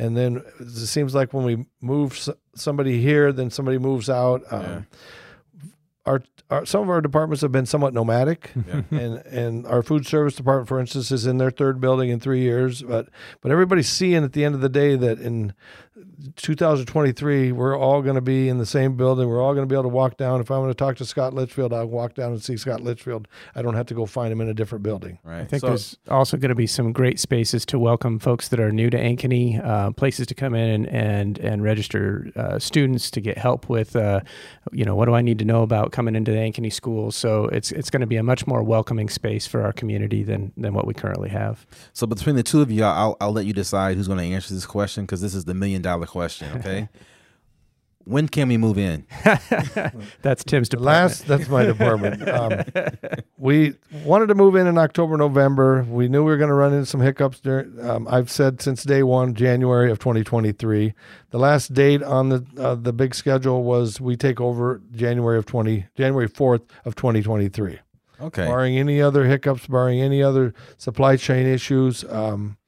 And 0.00 0.16
then 0.16 0.42
it 0.58 0.70
seems 0.70 1.14
like 1.14 1.34
when 1.34 1.44
we 1.44 1.66
move 1.82 2.18
somebody 2.54 3.02
here, 3.02 3.32
then 3.32 3.50
somebody 3.50 3.76
moves 3.76 4.08
out. 4.08 4.42
Um, 4.50 4.86
our, 6.06 6.22
our 6.48 6.64
some 6.64 6.80
of 6.82 6.88
our 6.88 7.02
departments 7.02 7.42
have 7.42 7.52
been 7.52 7.66
somewhat 7.66 7.92
nomadic, 7.92 8.50
Yeah. 8.66 8.82
and 8.90 9.18
and 9.26 9.66
our 9.66 9.82
food 9.82 10.06
service 10.06 10.34
department, 10.34 10.68
for 10.68 10.80
instance, 10.80 11.12
is 11.12 11.26
in 11.26 11.36
their 11.36 11.50
third 11.50 11.80
building 11.82 12.08
in 12.08 12.18
three 12.18 12.40
years. 12.40 12.82
But 12.82 13.08
but 13.42 13.52
everybody's 13.52 13.90
seeing 13.90 14.24
at 14.24 14.32
the 14.32 14.42
end 14.44 14.54
of 14.54 14.62
the 14.62 14.70
day 14.70 14.96
that 14.96 15.20
in 15.20 15.52
2023 16.36 17.52
we're 17.52 17.76
all 17.76 18.02
going 18.02 18.14
to 18.14 18.20
be 18.20 18.48
in 18.48 18.58
the 18.58 18.66
same 18.66 18.96
building. 18.96 19.28
We're 19.28 19.42
all 19.42 19.54
going 19.54 19.66
to 19.66 19.72
be 19.72 19.74
able 19.74 19.84
to 19.84 19.88
walk 19.88 20.16
down. 20.16 20.40
If 20.40 20.50
I 20.50 20.58
want 20.58 20.70
to 20.70 20.74
talk 20.74 20.96
to 20.96 21.04
Scott 21.04 21.34
Litchfield, 21.34 21.72
I'll 21.72 21.86
walk 21.86 22.14
down 22.14 22.32
and 22.32 22.42
see 22.42 22.56
Scott 22.56 22.80
Litchfield. 22.80 23.28
I 23.54 23.62
don't 23.62 23.74
have 23.74 23.86
to 23.86 23.94
go 23.94 24.06
find 24.06 24.32
him 24.32 24.40
in 24.40 24.48
a 24.48 24.54
different 24.54 24.82
building. 24.82 25.18
Right. 25.24 25.40
I 25.40 25.44
think 25.44 25.60
So- 25.60 25.68
there's 25.68 25.96
also 26.08 26.36
going 26.36 26.50
to 26.50 26.54
be 26.54 26.66
some 26.66 26.92
great 26.92 27.18
spaces 27.18 27.66
to 27.66 27.78
welcome 27.78 28.18
folks 28.18 28.48
that 28.48 28.60
are 28.60 28.72
new 28.72 28.90
to 28.90 28.98
Ankeny, 28.98 29.64
uh, 29.64 29.90
places 29.92 30.26
to 30.28 30.34
come 30.34 30.54
in 30.54 30.86
and 30.86 31.10
and, 31.10 31.38
and 31.38 31.62
register 31.62 32.30
uh, 32.36 32.58
students 32.58 33.10
to 33.10 33.20
get 33.20 33.36
help 33.36 33.68
with, 33.68 33.96
uh, 33.96 34.20
you 34.72 34.84
know, 34.84 34.94
what 34.94 35.06
do 35.06 35.14
I 35.14 35.22
need 35.22 35.38
to 35.40 35.44
know 35.44 35.62
about 35.62 35.92
coming 35.92 36.14
into 36.14 36.30
the 36.30 36.38
Ankeny 36.38 36.72
schools. 36.72 37.16
So 37.16 37.46
it's 37.46 37.72
it's 37.72 37.90
going 37.90 38.00
to 38.00 38.06
be 38.06 38.16
a 38.16 38.22
much 38.22 38.46
more 38.46 38.62
welcoming 38.62 39.08
space 39.08 39.46
for 39.46 39.62
our 39.62 39.72
community 39.72 40.22
than 40.22 40.52
than 40.56 40.72
what 40.72 40.86
we 40.86 40.94
currently 40.94 41.30
have. 41.30 41.66
So 41.92 42.06
between 42.06 42.36
the 42.36 42.42
two 42.42 42.62
of 42.62 42.70
you, 42.70 42.84
I'll, 42.84 43.16
I'll 43.20 43.32
let 43.32 43.46
you 43.46 43.52
decide 43.52 43.96
who's 43.96 44.06
going 44.06 44.18
to 44.18 44.24
answer 44.24 44.54
this 44.54 44.66
question 44.66 45.04
because 45.04 45.20
this 45.20 45.34
is 45.34 45.44
the 45.44 45.54
million 45.54 45.82
dollar 45.82 45.89
question. 45.98 46.58
Okay. 46.58 46.88
when 48.04 48.28
can 48.28 48.48
we 48.48 48.56
move 48.56 48.78
in? 48.78 49.06
That's 50.22 50.42
Tim's 50.42 50.68
department. 50.68 50.84
last, 50.84 51.26
that's 51.26 51.48
my 51.48 51.64
department. 51.64 52.28
Um, 52.28 52.64
we 53.38 53.74
wanted 54.04 54.26
to 54.26 54.34
move 54.34 54.56
in 54.56 54.66
in 54.66 54.78
October, 54.78 55.16
November. 55.16 55.84
We 55.84 56.08
knew 56.08 56.24
we 56.24 56.32
were 56.32 56.36
going 56.36 56.48
to 56.48 56.54
run 56.54 56.72
into 56.72 56.86
some 56.86 57.00
hiccups. 57.00 57.40
During, 57.40 57.78
um, 57.88 58.08
I've 58.10 58.30
said 58.30 58.60
since 58.62 58.82
day 58.82 59.02
one, 59.02 59.34
January 59.34 59.90
of 59.90 59.98
2023. 59.98 60.94
The 61.30 61.38
last 61.38 61.72
date 61.72 62.02
on 62.02 62.30
the 62.30 62.46
uh, 62.58 62.74
the 62.74 62.92
big 62.92 63.14
schedule 63.14 63.62
was 63.62 64.00
we 64.00 64.16
take 64.16 64.40
over 64.40 64.80
January 64.92 65.38
of 65.38 65.46
20 65.46 65.86
January 65.96 66.28
4th 66.28 66.62
of 66.84 66.96
2023. 66.96 67.78
Okay. 68.20 68.44
Barring 68.44 68.76
any 68.76 69.00
other 69.00 69.24
hiccups, 69.24 69.66
barring 69.66 70.00
any 70.00 70.22
other 70.22 70.52
supply 70.78 71.16
chain 71.16 71.46
issues, 71.46 72.04
um, 72.04 72.58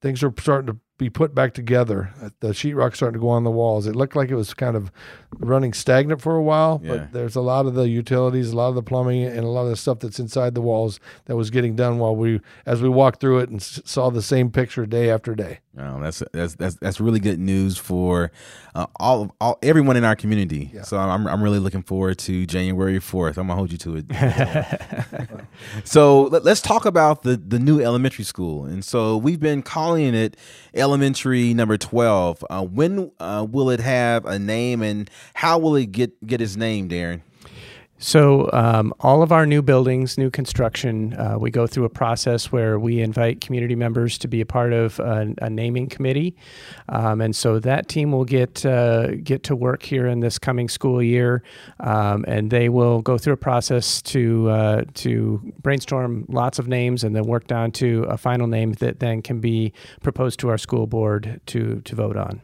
things 0.00 0.22
are 0.22 0.32
starting 0.38 0.66
to 0.74 0.80
be 1.00 1.08
put 1.10 1.34
back 1.34 1.54
together. 1.54 2.10
Uh, 2.22 2.28
the 2.40 2.48
sheetrock 2.48 2.94
starting 2.94 3.14
to 3.14 3.20
go 3.22 3.30
on 3.30 3.42
the 3.42 3.50
walls. 3.50 3.86
It 3.86 3.96
looked 3.96 4.14
like 4.14 4.28
it 4.30 4.34
was 4.34 4.52
kind 4.52 4.76
of 4.76 4.92
running 5.38 5.72
stagnant 5.72 6.20
for 6.20 6.36
a 6.36 6.42
while, 6.42 6.80
Yeah. 6.84 6.90
but 6.90 7.12
there's 7.12 7.36
a 7.36 7.40
lot 7.40 7.64
of 7.64 7.72
the 7.74 7.88
utilities, 7.88 8.50
a 8.52 8.56
lot 8.56 8.68
of 8.68 8.74
the 8.74 8.82
plumbing, 8.82 9.24
and 9.24 9.38
a 9.38 9.48
lot 9.48 9.62
of 9.62 9.70
the 9.70 9.76
stuff 9.76 10.00
that's 10.00 10.20
inside 10.20 10.54
the 10.54 10.60
walls 10.60 11.00
that 11.24 11.36
was 11.36 11.48
getting 11.50 11.74
done 11.74 11.98
while 11.98 12.14
we, 12.14 12.40
as 12.66 12.82
we 12.82 12.88
walked 12.90 13.18
through 13.20 13.38
it 13.38 13.48
and 13.48 13.60
s- 13.60 13.80
saw 13.86 14.10
the 14.10 14.20
same 14.22 14.50
picture 14.50 14.84
day 14.84 15.08
after 15.10 15.34
day. 15.34 15.60
Oh, 15.78 16.00
that's 16.00 16.20
that's 16.32 16.56
that's 16.56 16.74
that's 16.76 17.00
really 17.00 17.20
good 17.20 17.38
news 17.38 17.78
for 17.78 18.32
uh, 18.74 18.86
all 18.98 19.36
all 19.40 19.56
everyone 19.62 19.96
in 19.96 20.02
our 20.02 20.16
community. 20.16 20.68
Yeah. 20.74 20.82
So 20.82 20.98
I'm 20.98 21.28
I'm 21.28 21.40
really 21.40 21.60
looking 21.60 21.84
forward 21.84 22.18
to 22.20 22.44
January 22.44 22.98
fourth. 22.98 23.38
I'm 23.38 23.46
gonna 23.46 23.56
hold 23.56 23.70
you 23.70 23.78
to 23.78 24.02
it. 24.02 25.40
so 25.84 26.22
let, 26.24 26.44
us 26.44 26.60
talk 26.60 26.86
about 26.86 27.22
the 27.22 27.36
the 27.36 27.60
new 27.60 27.80
elementary 27.80 28.24
school. 28.24 28.64
And 28.64 28.84
so 28.84 29.16
we've 29.16 29.38
been 29.38 29.62
calling 29.62 30.12
it 30.12 30.36
elementary 30.74 31.54
number 31.54 31.76
twelve. 31.76 32.44
Uh, 32.50 32.64
when 32.64 33.12
uh, 33.20 33.46
will 33.48 33.70
it 33.70 33.80
have 33.80 34.26
a 34.26 34.40
name, 34.40 34.82
and 34.82 35.08
how 35.34 35.56
will 35.58 35.76
it 35.76 35.92
get 35.92 36.26
get 36.26 36.40
its 36.40 36.56
name, 36.56 36.88
Darren? 36.88 37.20
So, 38.02 38.48
um, 38.54 38.94
all 39.00 39.22
of 39.22 39.30
our 39.30 39.44
new 39.44 39.60
buildings, 39.60 40.16
new 40.16 40.30
construction, 40.30 41.12
uh, 41.18 41.36
we 41.38 41.50
go 41.50 41.66
through 41.66 41.84
a 41.84 41.90
process 41.90 42.50
where 42.50 42.78
we 42.78 43.02
invite 43.02 43.42
community 43.42 43.74
members 43.74 44.16
to 44.18 44.26
be 44.26 44.40
a 44.40 44.46
part 44.46 44.72
of 44.72 44.98
a, 45.00 45.34
a 45.42 45.50
naming 45.50 45.86
committee, 45.86 46.34
um, 46.88 47.20
and 47.20 47.36
so 47.36 47.58
that 47.58 47.88
team 47.88 48.10
will 48.10 48.24
get 48.24 48.64
uh, 48.64 49.16
get 49.16 49.42
to 49.44 49.54
work 49.54 49.82
here 49.82 50.06
in 50.06 50.20
this 50.20 50.38
coming 50.38 50.70
school 50.70 51.02
year, 51.02 51.42
um, 51.80 52.24
and 52.26 52.50
they 52.50 52.70
will 52.70 53.02
go 53.02 53.18
through 53.18 53.34
a 53.34 53.36
process 53.36 54.00
to 54.00 54.48
uh, 54.48 54.84
to 54.94 55.52
brainstorm 55.60 56.24
lots 56.30 56.58
of 56.58 56.66
names 56.66 57.04
and 57.04 57.14
then 57.14 57.24
work 57.24 57.46
down 57.48 57.70
to 57.70 58.04
a 58.04 58.16
final 58.16 58.46
name 58.46 58.72
that 58.74 59.00
then 59.00 59.20
can 59.20 59.40
be 59.40 59.74
proposed 60.02 60.40
to 60.40 60.48
our 60.48 60.56
school 60.56 60.86
board 60.86 61.38
to 61.44 61.82
to 61.82 61.94
vote 61.94 62.16
on. 62.16 62.40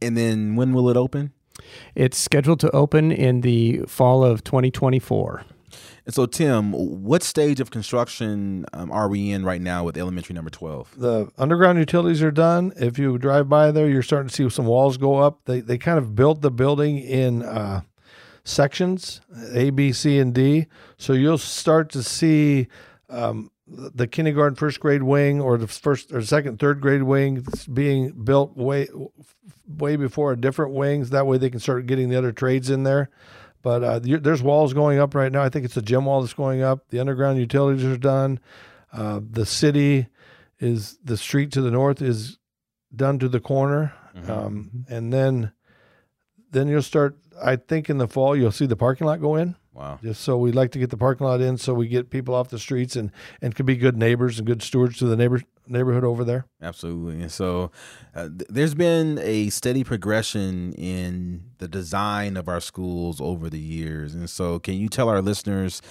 And 0.00 0.16
then 0.16 0.54
when 0.54 0.72
will 0.72 0.88
it 0.90 0.96
open? 0.96 1.32
It's 1.94 2.18
scheduled 2.18 2.60
to 2.60 2.70
open 2.70 3.12
in 3.12 3.40
the 3.40 3.82
fall 3.86 4.24
of 4.24 4.44
2024. 4.44 5.44
And 6.06 6.14
so, 6.14 6.24
Tim, 6.26 6.72
what 6.72 7.22
stage 7.22 7.58
of 7.58 7.70
construction 7.70 8.64
um, 8.72 8.92
are 8.92 9.08
we 9.08 9.32
in 9.32 9.44
right 9.44 9.60
now 9.60 9.82
with 9.84 9.96
elementary 9.96 10.34
number 10.34 10.50
12? 10.50 10.94
The 10.98 11.28
underground 11.36 11.78
utilities 11.78 12.22
are 12.22 12.30
done. 12.30 12.72
If 12.76 12.98
you 12.98 13.18
drive 13.18 13.48
by 13.48 13.72
there, 13.72 13.88
you're 13.88 14.02
starting 14.02 14.28
to 14.28 14.34
see 14.34 14.48
some 14.48 14.66
walls 14.66 14.98
go 14.98 15.16
up. 15.16 15.40
They, 15.46 15.60
they 15.60 15.78
kind 15.78 15.98
of 15.98 16.14
built 16.14 16.42
the 16.42 16.52
building 16.52 16.98
in 16.98 17.42
uh, 17.42 17.80
sections 18.44 19.20
A, 19.52 19.70
B, 19.70 19.92
C, 19.92 20.18
and 20.18 20.32
D. 20.32 20.66
So 20.96 21.12
you'll 21.12 21.38
start 21.38 21.90
to 21.90 22.02
see 22.02 22.68
um, 23.10 23.50
the 23.68 24.06
kindergarten, 24.06 24.54
first 24.54 24.80
grade 24.80 25.02
wing, 25.02 25.40
or 25.40 25.58
the 25.58 25.66
first 25.66 26.12
or 26.12 26.22
second, 26.22 26.58
third 26.58 26.80
grade 26.80 27.02
wing 27.02 27.44
being 27.72 28.12
built 28.12 28.56
way 28.56 28.88
way 29.66 29.96
before 29.96 30.34
different 30.36 30.72
wings. 30.72 31.10
That 31.10 31.26
way 31.26 31.38
they 31.38 31.50
can 31.50 31.60
start 31.60 31.86
getting 31.86 32.08
the 32.08 32.16
other 32.16 32.32
trades 32.32 32.70
in 32.70 32.84
there. 32.84 33.10
But 33.62 33.82
uh, 33.82 33.98
there's 34.02 34.42
walls 34.42 34.72
going 34.72 35.00
up 35.00 35.14
right 35.14 35.32
now. 35.32 35.42
I 35.42 35.48
think 35.48 35.64
it's 35.64 35.76
a 35.76 35.82
gym 35.82 36.04
wall 36.04 36.20
that's 36.20 36.34
going 36.34 36.62
up. 36.62 36.88
The 36.90 37.00
underground 37.00 37.38
utilities 37.38 37.84
are 37.84 37.96
done. 37.96 38.38
Uh, 38.92 39.20
the 39.28 39.44
city 39.44 40.06
is 40.60 40.98
the 41.02 41.16
street 41.16 41.50
to 41.52 41.60
the 41.60 41.72
north 41.72 42.00
is 42.00 42.38
done 42.94 43.18
to 43.18 43.28
the 43.28 43.40
corner, 43.40 43.92
mm-hmm. 44.16 44.30
um, 44.30 44.84
and 44.88 45.12
then 45.12 45.52
then 46.52 46.68
you'll 46.68 46.82
start. 46.82 47.18
I 47.42 47.56
think 47.56 47.90
in 47.90 47.98
the 47.98 48.08
fall 48.08 48.36
you'll 48.36 48.52
see 48.52 48.66
the 48.66 48.76
parking 48.76 49.06
lot 49.06 49.20
go 49.20 49.34
in. 49.34 49.56
Wow! 49.76 49.98
Just 50.02 50.22
so 50.22 50.38
we 50.38 50.52
like 50.52 50.70
to 50.72 50.78
get 50.78 50.88
the 50.88 50.96
parking 50.96 51.26
lot 51.26 51.42
in, 51.42 51.58
so 51.58 51.74
we 51.74 51.86
get 51.86 52.08
people 52.08 52.34
off 52.34 52.48
the 52.48 52.58
streets 52.58 52.96
and 52.96 53.12
and 53.42 53.54
can 53.54 53.66
be 53.66 53.76
good 53.76 53.96
neighbors 53.96 54.38
and 54.38 54.46
good 54.46 54.62
stewards 54.62 54.96
to 54.98 55.04
the 55.04 55.16
neighbor 55.16 55.42
neighborhood 55.68 56.04
over 56.04 56.24
there. 56.24 56.46
Absolutely. 56.62 57.20
And 57.20 57.30
so 57.30 57.70
uh, 58.14 58.28
th- 58.28 58.48
there's 58.48 58.74
been 58.74 59.18
a 59.20 59.50
steady 59.50 59.84
progression 59.84 60.72
in 60.74 61.42
the 61.58 61.68
design 61.68 62.36
of 62.36 62.48
our 62.48 62.60
schools 62.60 63.20
over 63.20 63.50
the 63.50 63.58
years. 63.58 64.14
And 64.14 64.30
so, 64.30 64.58
can 64.58 64.74
you 64.74 64.88
tell 64.88 65.08
our 65.08 65.20
listeners 65.20 65.82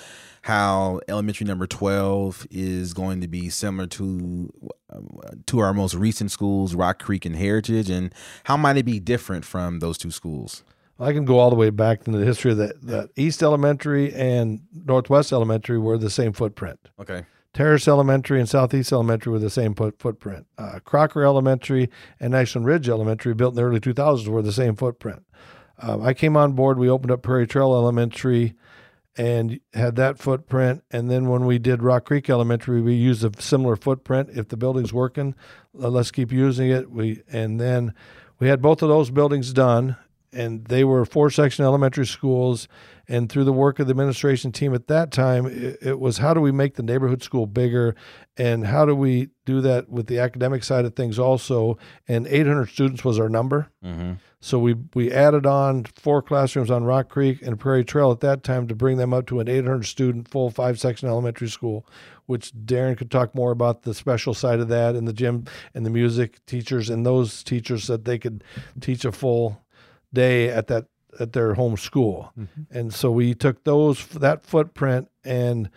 how 0.43 0.99
elementary 1.07 1.45
number 1.45 1.67
12 1.67 2.47
is 2.51 2.93
going 2.93 3.21
to 3.21 3.27
be 3.27 3.49
similar 3.49 3.87
to 3.87 4.51
uh, 4.91 4.99
to 5.45 5.59
our 5.59 5.73
most 5.73 5.93
recent 5.93 6.31
schools, 6.31 6.73
Rock 6.73 7.03
Creek 7.03 7.25
and 7.25 7.35
Heritage, 7.35 7.89
and 7.89 8.13
how 8.45 8.57
might 8.57 8.77
it 8.77 8.85
be 8.85 8.99
different 8.99 9.45
from 9.45 9.79
those 9.79 9.97
two 9.97 10.11
schools? 10.11 10.63
I 10.99 11.11
can 11.11 11.25
go 11.25 11.39
all 11.39 11.49
the 11.49 11.55
way 11.55 11.69
back 11.69 12.07
into 12.07 12.19
the 12.19 12.25
history 12.25 12.51
of 12.51 12.57
that. 12.57 12.81
That 12.81 13.09
East 13.15 13.43
Elementary 13.43 14.13
and 14.13 14.61
Northwest 14.73 15.33
Elementary 15.33 15.77
were 15.77 15.97
the 15.97 16.09
same 16.09 16.33
footprint. 16.33 16.79
Okay. 16.99 17.25
Terrace 17.53 17.87
Elementary 17.87 18.39
and 18.39 18.49
Southeast 18.49 18.91
Elementary 18.91 19.31
were 19.31 19.39
the 19.39 19.49
same 19.49 19.73
put, 19.73 19.97
footprint. 19.97 20.45
Uh, 20.57 20.79
Crocker 20.83 21.23
Elementary 21.23 21.89
and 22.19 22.35
Ashland 22.35 22.67
Ridge 22.67 22.89
Elementary, 22.89 23.33
built 23.33 23.53
in 23.53 23.55
the 23.55 23.63
early 23.63 23.79
2000s, 23.79 24.27
were 24.27 24.41
the 24.41 24.51
same 24.51 24.75
footprint. 24.75 25.23
Uh, 25.81 26.01
I 26.01 26.13
came 26.13 26.35
on 26.35 26.51
board. 26.53 26.77
We 26.77 26.89
opened 26.89 27.11
up 27.11 27.21
Prairie 27.21 27.47
Trail 27.47 27.73
Elementary 27.73 28.55
and 29.17 29.59
had 29.73 29.95
that 29.95 30.19
footprint. 30.19 30.83
And 30.91 31.09
then 31.09 31.29
when 31.29 31.45
we 31.45 31.57
did 31.57 31.81
Rock 31.81 32.05
Creek 32.05 32.29
Elementary, 32.29 32.81
we 32.81 32.93
used 32.95 33.23
a 33.23 33.31
similar 33.41 33.75
footprint. 33.75 34.29
If 34.33 34.49
the 34.49 34.57
building's 34.57 34.91
working, 34.91 35.35
let's 35.73 36.11
keep 36.11 36.31
using 36.31 36.69
it. 36.69 36.91
We 36.91 37.21
and 37.31 37.59
then 37.59 37.93
we 38.39 38.49
had 38.49 38.61
both 38.61 38.81
of 38.81 38.89
those 38.89 39.11
buildings 39.11 39.53
done, 39.53 39.95
and 40.35 40.65
they 40.65 40.83
were 40.83 41.05
four 41.05 41.29
section 41.29 41.65
elementary 41.65 42.05
schools 42.05 42.67
and 43.07 43.29
through 43.29 43.43
the 43.43 43.53
work 43.53 43.79
of 43.79 43.87
the 43.87 43.91
administration 43.91 44.51
team 44.51 44.73
at 44.73 44.87
that 44.87 45.11
time, 45.11 45.45
it, 45.45 45.77
it, 45.81 45.99
was 45.99 46.17
how 46.17 46.33
do 46.33 46.41
we 46.41 46.51
make 46.51 46.75
the 46.75 46.83
neighborhood 46.83 47.21
school 47.21 47.45
bigger 47.45 47.95
and 48.35 48.65
how 48.65 48.85
do 48.85 48.95
we 48.95 49.29
do 49.45 49.61
that 49.61 49.89
with 49.89 50.07
the 50.07 50.19
academic 50.19 50.63
side 50.63 50.85
of 50.85 50.95
things 50.95 51.19
also? 51.19 51.77
And 52.07 52.25
800 52.25 52.67
students 52.67 53.03
was 53.03 53.19
our 53.19 53.29
number. 53.29 53.69
Mm-hmm. 53.83 54.13
So 54.39 54.59
we, 54.59 54.75
we 54.93 55.11
added 55.11 55.45
on 55.45 55.85
four 55.95 56.21
classrooms 56.21 56.69
on 56.69 56.83
Rock 56.83 57.09
Creek 57.09 57.41
and 57.41 57.59
Prairie 57.59 57.85
Trail 57.85 58.11
at 58.11 58.19
that 58.21 58.43
time 58.43 58.67
to 58.67 58.75
bring 58.75 58.97
them 58.97 59.13
up 59.13 59.27
to 59.27 59.39
an 59.39 59.47
800 59.47 59.85
student 59.85 60.27
full 60.27 60.49
five 60.49 60.79
section 60.79 61.07
elementary 61.07 61.49
school, 61.49 61.87
which 62.25 62.51
Darren 62.53 62.97
could 62.97 63.11
talk 63.11 63.33
more 63.33 63.51
about 63.51 63.83
the 63.83 63.93
special 63.93 64.33
side 64.33 64.59
of 64.59 64.67
that 64.69 64.95
and 64.95 65.07
the 65.07 65.13
gym 65.13 65.45
and 65.73 65.85
the 65.85 65.89
music 65.89 66.43
teachers 66.45 66.89
and 66.89 67.05
those 67.05 67.43
teachers 67.43 67.87
that 67.87 68.05
they 68.05 68.19
could 68.19 68.43
teach 68.81 69.05
a 69.05 69.11
full 69.11 69.64
day 70.15 70.49
at 70.49 70.67
that 70.67 70.87
at 71.19 71.33
their 71.33 71.53
home 71.53 71.77
school. 71.77 72.33
Mm-hmm. 72.37 72.77
And 72.77 72.93
so 72.93 73.11
we 73.11 73.33
took 73.33 73.63
those 73.63 74.05
that 74.07 74.43
footprint 74.45 75.09
and 75.23 75.69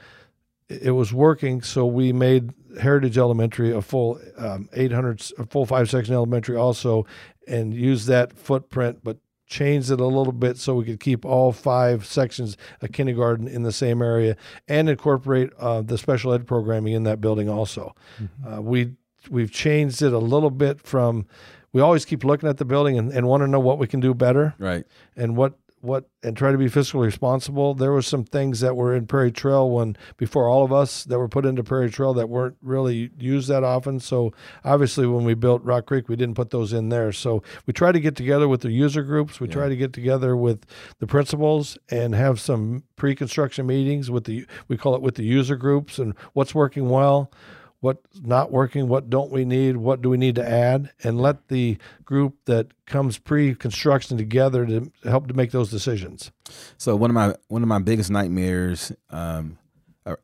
it 0.68 0.92
was 0.92 1.12
working. 1.12 1.62
So 1.62 1.86
we 1.86 2.12
made 2.12 2.52
Heritage 2.80 3.18
Elementary 3.18 3.72
a 3.72 3.80
full 3.80 4.20
um, 4.36 4.68
800, 4.72 5.32
a 5.38 5.46
full 5.46 5.66
five 5.66 5.90
section 5.90 6.14
elementary 6.14 6.56
also, 6.56 7.06
and 7.46 7.72
used 7.72 8.06
that 8.08 8.32
footprint, 8.32 9.00
but 9.02 9.18
changed 9.46 9.90
it 9.90 10.00
a 10.00 10.06
little 10.06 10.32
bit 10.32 10.58
so 10.58 10.74
we 10.74 10.84
could 10.84 11.00
keep 11.00 11.24
all 11.24 11.52
five 11.52 12.04
sections 12.04 12.56
of 12.82 12.92
kindergarten 12.92 13.48
in 13.48 13.62
the 13.62 13.72
same 13.72 14.02
area 14.02 14.36
and 14.68 14.90
incorporate 14.90 15.50
uh, 15.58 15.80
the 15.80 15.96
special 15.96 16.34
ed 16.34 16.46
programming 16.46 16.92
in 16.92 17.04
that 17.04 17.20
building 17.20 17.48
also. 17.48 17.94
Mm-hmm. 18.20 18.52
Uh, 18.52 18.60
we 18.60 18.92
we've 19.30 19.50
changed 19.50 20.02
it 20.02 20.12
a 20.12 20.18
little 20.18 20.50
bit 20.50 20.80
from 20.80 21.26
we 21.72 21.80
always 21.80 22.04
keep 22.04 22.24
looking 22.24 22.48
at 22.48 22.56
the 22.56 22.64
building 22.64 22.98
and, 22.98 23.12
and 23.12 23.26
want 23.26 23.42
to 23.42 23.46
know 23.46 23.60
what 23.60 23.78
we 23.78 23.86
can 23.86 24.00
do 24.00 24.14
better. 24.14 24.54
Right. 24.58 24.84
And 25.16 25.36
what 25.36 25.54
what 25.80 26.08
and 26.22 26.36
try 26.36 26.50
to 26.50 26.58
be 26.58 26.66
fiscally 26.66 27.04
responsible. 27.04 27.74
There 27.74 27.92
were 27.92 28.02
some 28.02 28.24
things 28.24 28.60
that 28.60 28.76
were 28.76 28.94
in 28.94 29.06
Prairie 29.06 29.30
Trail 29.30 29.70
when 29.70 29.96
before 30.16 30.48
all 30.48 30.64
of 30.64 30.72
us 30.72 31.04
that 31.04 31.18
were 31.18 31.28
put 31.28 31.46
into 31.46 31.62
Prairie 31.62 31.90
Trail 31.90 32.14
that 32.14 32.28
weren't 32.28 32.56
really 32.62 33.10
used 33.18 33.48
that 33.48 33.64
often. 33.64 34.00
So 34.00 34.32
obviously 34.64 35.06
when 35.06 35.24
we 35.24 35.34
built 35.34 35.62
Rock 35.62 35.86
Creek, 35.86 36.08
we 36.08 36.16
didn't 36.16 36.34
put 36.34 36.50
those 36.50 36.72
in 36.72 36.88
there. 36.88 37.12
So 37.12 37.42
we 37.66 37.72
try 37.72 37.92
to 37.92 38.00
get 38.00 38.16
together 38.16 38.48
with 38.48 38.62
the 38.62 38.70
user 38.70 39.02
groups. 39.02 39.40
We 39.40 39.48
yeah. 39.48 39.54
try 39.54 39.68
to 39.68 39.76
get 39.76 39.92
together 39.92 40.36
with 40.36 40.66
the 40.98 41.06
principals 41.06 41.78
and 41.90 42.14
have 42.14 42.40
some 42.40 42.84
pre-construction 42.96 43.66
meetings 43.66 44.10
with 44.10 44.24
the 44.24 44.46
we 44.66 44.76
call 44.76 44.94
it 44.94 45.02
with 45.02 45.14
the 45.14 45.24
user 45.24 45.56
groups 45.56 45.98
and 45.98 46.14
what's 46.32 46.54
working 46.54 46.88
well 46.88 47.30
what's 47.80 48.20
not 48.20 48.50
working, 48.50 48.88
what 48.88 49.08
don't 49.08 49.30
we 49.30 49.44
need, 49.44 49.76
what 49.76 50.02
do 50.02 50.10
we 50.10 50.16
need 50.16 50.34
to 50.36 50.48
add, 50.48 50.90
and 51.02 51.20
let 51.20 51.48
the 51.48 51.78
group 52.04 52.36
that 52.46 52.68
comes 52.86 53.18
pre-construction 53.18 54.16
together 54.16 54.66
to 54.66 54.90
help 55.04 55.28
to 55.28 55.34
make 55.34 55.52
those 55.52 55.70
decisions. 55.70 56.30
So 56.76 56.96
one 56.96 57.10
of 57.10 57.14
my 57.14 57.34
one 57.48 57.62
of 57.62 57.68
my 57.68 57.78
biggest 57.78 58.10
nightmares 58.10 58.92
um, 59.10 59.58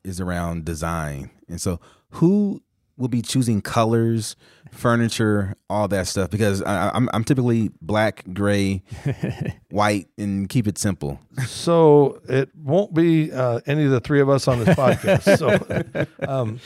is 0.02 0.20
around 0.20 0.64
design, 0.64 1.30
and 1.48 1.60
so 1.60 1.80
who 2.10 2.62
will 2.96 3.08
be 3.08 3.22
choosing 3.22 3.60
colors, 3.60 4.36
furniture, 4.70 5.54
all 5.68 5.88
that 5.88 6.06
stuff 6.06 6.30
because 6.30 6.62
I, 6.62 6.88
am 6.88 6.90
I'm, 6.94 7.10
I'm 7.12 7.24
typically 7.24 7.70
black, 7.80 8.24
gray, 8.32 8.82
white, 9.70 10.08
and 10.16 10.48
keep 10.48 10.66
it 10.66 10.78
simple. 10.78 11.20
So 11.46 12.20
it 12.28 12.50
won't 12.54 12.94
be 12.94 13.32
uh, 13.32 13.60
any 13.66 13.84
of 13.84 13.90
the 13.90 14.00
three 14.00 14.20
of 14.20 14.28
us 14.28 14.46
on 14.46 14.60
this 14.64 14.76
podcast. 14.76 15.38
so 15.38 16.06
um, 16.28 16.60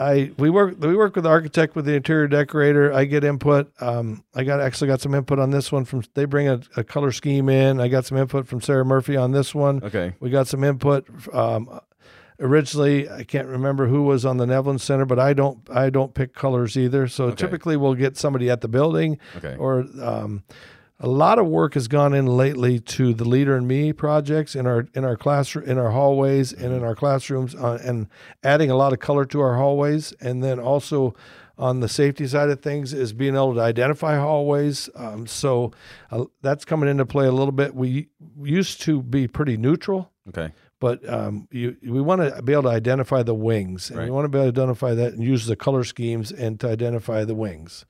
I 0.00 0.32
we 0.38 0.48
work 0.48 0.76
we 0.80 0.96
work 0.96 1.14
with 1.14 1.24
the 1.24 1.30
architect 1.30 1.76
with 1.76 1.84
the 1.84 1.94
interior 1.94 2.26
decorator. 2.26 2.90
I 2.92 3.04
get 3.04 3.22
input. 3.22 3.70
Um, 3.82 4.24
I 4.34 4.44
got 4.44 4.58
actually 4.58 4.88
got 4.88 5.02
some 5.02 5.14
input 5.14 5.38
on 5.38 5.50
this 5.50 5.70
one 5.70 5.84
from. 5.84 6.02
They 6.14 6.24
bring 6.24 6.48
a, 6.48 6.60
a, 6.76 6.82
color 6.82 7.12
scheme 7.12 7.50
in. 7.50 7.80
I 7.80 7.88
got 7.88 8.06
some 8.06 8.16
input 8.16 8.46
from 8.46 8.62
Sarah 8.62 8.84
Murphy 8.84 9.16
on 9.16 9.32
this 9.32 9.54
one. 9.54 9.84
Okay, 9.84 10.14
we 10.18 10.30
got 10.30 10.48
some 10.48 10.64
input. 10.64 11.06
Um, 11.34 11.80
originally, 12.38 13.10
I 13.10 13.24
can't 13.24 13.46
remember 13.46 13.88
who 13.88 14.04
was 14.04 14.24
on 14.24 14.38
the 14.38 14.46
Neveln 14.46 14.80
Center, 14.80 15.04
but 15.04 15.18
I 15.18 15.34
don't 15.34 15.58
I 15.70 15.90
don't 15.90 16.14
pick 16.14 16.34
colors 16.34 16.78
either. 16.78 17.06
So 17.06 17.26
okay. 17.26 17.36
typically, 17.36 17.76
we'll 17.76 17.94
get 17.94 18.16
somebody 18.16 18.48
at 18.48 18.62
the 18.62 18.68
building. 18.68 19.18
Okay. 19.36 19.54
or. 19.56 19.84
Um, 20.00 20.44
a 21.00 21.08
lot 21.08 21.38
of 21.38 21.46
work 21.46 21.74
has 21.74 21.88
gone 21.88 22.12
in 22.12 22.26
lately 22.26 22.78
to 22.78 23.14
the 23.14 23.24
Leader 23.24 23.56
in 23.56 23.66
Me 23.66 23.92
projects 23.92 24.54
in 24.54 24.66
our 24.66 24.86
in 24.94 25.04
our 25.04 25.16
classroom 25.16 25.68
in 25.68 25.78
our 25.78 25.90
hallways 25.90 26.52
and 26.52 26.74
in 26.74 26.84
our 26.84 26.94
classrooms 26.94 27.54
uh, 27.54 27.78
and 27.82 28.06
adding 28.44 28.70
a 28.70 28.76
lot 28.76 28.92
of 28.92 28.98
color 28.98 29.24
to 29.24 29.40
our 29.40 29.56
hallways. 29.56 30.12
And 30.20 30.44
then 30.44 30.60
also 30.60 31.14
on 31.58 31.80
the 31.80 31.88
safety 31.88 32.26
side 32.26 32.50
of 32.50 32.60
things 32.60 32.92
is 32.92 33.12
being 33.12 33.34
able 33.34 33.54
to 33.54 33.60
identify 33.60 34.16
hallways. 34.16 34.88
Um, 34.94 35.26
so 35.26 35.72
uh, 36.10 36.24
that's 36.42 36.64
coming 36.64 36.88
into 36.88 37.06
play 37.06 37.26
a 37.26 37.32
little 37.32 37.52
bit. 37.52 37.74
We 37.74 38.08
used 38.42 38.82
to 38.82 39.02
be 39.02 39.26
pretty 39.26 39.56
neutral 39.56 40.10
okay. 40.30 40.52
but 40.80 41.06
um, 41.08 41.48
you, 41.50 41.76
we 41.82 42.00
want 42.00 42.22
to 42.22 42.42
be 42.42 42.52
able 42.52 42.64
to 42.64 42.68
identify 42.70 43.22
the 43.22 43.34
wings, 43.34 43.90
and 43.90 43.98
right. 43.98 44.04
we 44.06 44.10
want 44.10 44.24
to 44.24 44.28
be 44.28 44.38
able 44.38 44.52
to 44.52 44.60
identify 44.60 44.94
that 44.94 45.12
and 45.12 45.22
use 45.22 45.46
the 45.46 45.56
color 45.56 45.84
schemes 45.84 46.32
and 46.32 46.58
to 46.60 46.68
identify 46.68 47.24
the 47.24 47.34
wings. 47.34 47.84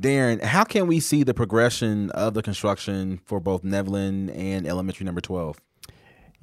Darren, 0.00 0.42
how 0.42 0.64
can 0.64 0.86
we 0.86 1.00
see 1.00 1.22
the 1.22 1.34
progression 1.34 2.10
of 2.10 2.34
the 2.34 2.42
construction 2.42 3.20
for 3.24 3.40
both 3.40 3.62
Neveln 3.62 4.34
and 4.34 4.66
elementary 4.66 5.04
number 5.04 5.20
12? 5.20 5.60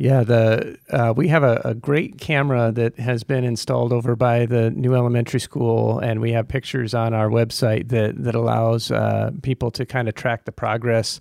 Yeah, 0.01 0.23
the 0.23 0.77
uh, 0.89 1.13
we 1.13 1.27
have 1.27 1.43
a, 1.43 1.61
a, 1.65 1.73
great 1.73 2.17
camera 2.17 2.71
that 2.71 2.97
has 2.99 3.25
been 3.25 3.43
installed 3.43 3.91
over 3.91 4.15
by 4.15 4.45
the 4.45 4.71
new 4.71 4.95
elementary 4.95 5.41
school, 5.41 5.99
and 5.99 6.21
we 6.21 6.31
have 6.31 6.47
pictures 6.47 6.93
on 6.93 7.13
our 7.13 7.27
website 7.27 7.89
that 7.89 8.23
that 8.23 8.33
allows 8.33 8.91
uh, 8.91 9.31
people 9.43 9.71
to 9.71 9.85
kind 9.85 10.07
of 10.07 10.15
track 10.15 10.45
the 10.45 10.53
progress 10.53 11.19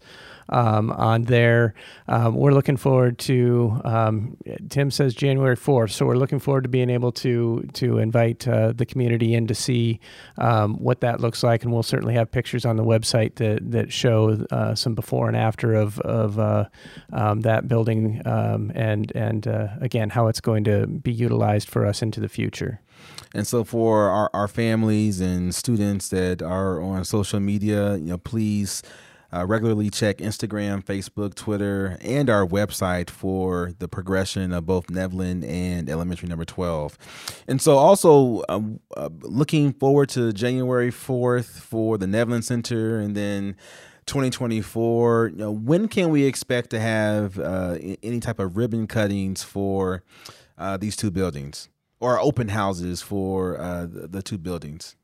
um, 0.50 0.90
on 0.92 1.24
there. 1.24 1.74
Um, 2.06 2.34
we're 2.34 2.52
looking 2.52 2.76
forward 2.76 3.18
to. 3.20 3.80
Um, 3.84 4.36
Tim 4.68 4.90
says 4.90 5.14
January 5.14 5.56
fourth, 5.56 5.90
so 5.90 6.06
we're 6.06 6.16
looking 6.16 6.38
forward 6.38 6.62
to 6.62 6.68
being 6.68 6.90
able 6.90 7.12
to 7.12 7.68
to 7.74 7.98
invite 7.98 8.46
uh, 8.46 8.72
the 8.72 8.86
community 8.86 9.34
in 9.34 9.46
to 9.48 9.54
see 9.54 10.00
um, 10.38 10.76
what 10.76 11.00
that 11.00 11.20
looks 11.20 11.42
like, 11.42 11.64
and 11.64 11.72
we'll 11.72 11.82
certainly 11.82 12.14
have 12.14 12.30
pictures 12.30 12.64
on 12.64 12.76
the 12.76 12.84
website 12.84 13.34
that 13.36 13.70
that 13.70 13.92
show 13.92 14.44
uh, 14.50 14.74
some 14.74 14.94
before 14.94 15.28
and 15.28 15.36
after 15.36 15.74
of 15.74 15.98
of 16.00 16.38
uh, 16.38 16.64
um, 17.12 17.40
that 17.40 17.68
building, 17.68 18.22
and 18.74 19.12
and 19.14 19.46
uh, 19.46 19.68
again 19.80 20.10
how 20.10 20.28
it's 20.28 20.40
going 20.40 20.64
to 20.64 20.86
be 20.86 21.12
utilized 21.12 21.68
for 21.68 21.86
us 21.86 22.02
into 22.02 22.20
the 22.20 22.28
future. 22.28 22.80
And 23.34 23.46
so, 23.46 23.64
for 23.64 24.08
our, 24.08 24.30
our 24.32 24.48
families 24.48 25.20
and 25.20 25.54
students 25.54 26.08
that 26.08 26.42
are 26.42 26.80
on 26.80 27.04
social 27.04 27.40
media, 27.40 27.96
you 27.96 28.06
know, 28.06 28.18
please 28.18 28.82
uh, 29.32 29.44
regularly 29.44 29.90
check 29.90 30.18
Instagram, 30.18 30.82
Facebook, 30.82 31.34
Twitter, 31.34 31.98
and 32.00 32.30
our 32.30 32.46
website 32.46 33.10
for 33.10 33.72
the 33.78 33.86
progression 33.86 34.52
of 34.52 34.64
both 34.64 34.86
Neveln 34.86 35.46
and 35.46 35.90
elementary 35.90 36.28
number 36.28 36.46
12. 36.46 36.96
And 37.46 37.60
so, 37.60 37.76
also 37.76 38.42
um, 38.48 38.80
uh, 38.96 39.10
looking 39.20 39.74
forward 39.74 40.08
to 40.10 40.32
January 40.32 40.90
4th 40.90 41.60
for 41.60 41.98
the 41.98 42.06
Neveln 42.06 42.42
Center 42.42 42.98
and 42.98 43.14
then 43.14 43.56
2024. 44.08 45.28
You 45.28 45.36
know, 45.36 45.50
when 45.52 45.86
can 45.86 46.10
we 46.10 46.24
expect 46.24 46.70
to 46.70 46.80
have 46.80 47.38
uh, 47.38 47.78
any 48.02 48.20
type 48.20 48.40
of 48.40 48.56
ribbon 48.56 48.86
cuttings 48.86 49.44
for 49.44 50.02
uh, 50.56 50.76
these 50.76 50.96
two 50.96 51.10
buildings 51.10 51.68
or 52.00 52.18
open 52.18 52.48
houses 52.48 53.02
for 53.02 53.58
uh, 53.60 53.86
the, 53.86 54.08
the 54.08 54.22
two 54.22 54.38
buildings? 54.38 54.96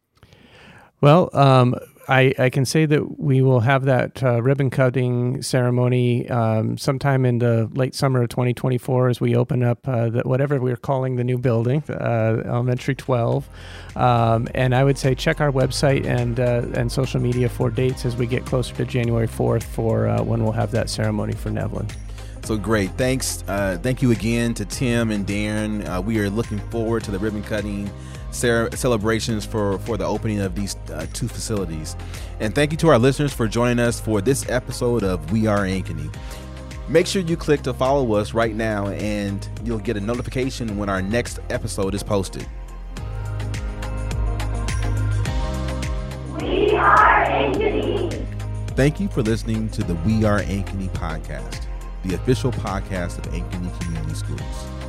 Well, 1.00 1.30
um, 1.34 1.76
I, 2.08 2.34
I 2.38 2.50
can 2.50 2.64
say 2.64 2.86
that 2.86 3.18
we 3.18 3.40
will 3.42 3.60
have 3.60 3.84
that 3.84 4.22
uh, 4.22 4.42
ribbon 4.42 4.70
cutting 4.70 5.42
ceremony 5.42 6.28
um, 6.28 6.76
sometime 6.76 7.24
in 7.24 7.38
the 7.38 7.70
late 7.72 7.94
summer 7.94 8.22
of 8.22 8.28
2024 8.28 9.08
as 9.08 9.20
we 9.20 9.34
open 9.34 9.62
up 9.62 9.86
uh, 9.88 10.10
the, 10.10 10.22
whatever 10.22 10.60
we're 10.60 10.76
calling 10.76 11.16
the 11.16 11.24
new 11.24 11.38
building, 11.38 11.82
uh, 11.88 12.42
Elementary 12.44 12.94
12. 12.94 13.48
Um, 13.96 14.48
and 14.54 14.74
I 14.74 14.84
would 14.84 14.98
say 14.98 15.14
check 15.14 15.40
our 15.40 15.50
website 15.50 16.04
and 16.04 16.40
uh, 16.40 16.66
and 16.74 16.90
social 16.90 17.20
media 17.20 17.48
for 17.48 17.70
dates 17.70 18.04
as 18.04 18.16
we 18.16 18.26
get 18.26 18.44
closer 18.44 18.74
to 18.76 18.84
January 18.84 19.28
4th 19.28 19.62
for 19.62 20.08
uh, 20.08 20.22
when 20.22 20.42
we'll 20.42 20.52
have 20.52 20.70
that 20.72 20.90
ceremony 20.90 21.32
for 21.32 21.50
Neveln. 21.50 21.90
So 22.44 22.58
great. 22.58 22.90
Thanks. 22.92 23.42
Uh, 23.48 23.78
thank 23.82 24.02
you 24.02 24.10
again 24.10 24.52
to 24.54 24.66
Tim 24.66 25.10
and 25.10 25.26
Darren. 25.26 26.04
we 26.04 26.18
are 26.18 26.28
looking 26.28 26.58
forward 26.70 27.02
to 27.04 27.10
the 27.10 27.18
ribbon 27.18 27.42
cutting 27.42 27.90
celebrations 28.34 29.46
for, 29.46 29.78
for 29.78 29.96
the 29.96 30.04
opening 30.04 30.40
of 30.40 30.54
these 30.54 30.76
uh, 30.92 31.06
two 31.12 31.28
facilities. 31.28 31.96
And 32.40 32.54
thank 32.54 32.72
you 32.72 32.78
to 32.78 32.88
our 32.88 32.98
listeners 32.98 33.32
for 33.32 33.46
joining 33.46 33.78
us 33.78 34.00
for 34.00 34.20
this 34.20 34.48
episode 34.50 35.02
of 35.02 35.32
We 35.32 35.46
Are 35.46 35.60
Ankeny. 35.60 36.14
Make 36.88 37.06
sure 37.06 37.22
you 37.22 37.36
click 37.36 37.62
to 37.62 37.72
follow 37.72 38.14
us 38.14 38.34
right 38.34 38.54
now, 38.54 38.88
and 38.88 39.48
you'll 39.64 39.78
get 39.78 39.96
a 39.96 40.00
notification 40.00 40.76
when 40.76 40.88
our 40.88 41.00
next 41.00 41.38
episode 41.48 41.94
is 41.94 42.02
posted. 42.02 42.46
We 46.40 46.76
Are 46.76 47.24
Ankeny. 47.26 48.26
Thank 48.76 49.00
you 49.00 49.08
for 49.08 49.22
listening 49.22 49.70
to 49.70 49.84
the 49.84 49.94
We 49.94 50.24
Are 50.24 50.40
Ankeny 50.40 50.90
podcast, 50.90 51.66
the 52.04 52.14
official 52.16 52.52
podcast 52.52 53.18
of 53.18 53.32
Ankeny 53.32 53.80
Community 53.80 54.14
Schools. 54.14 54.83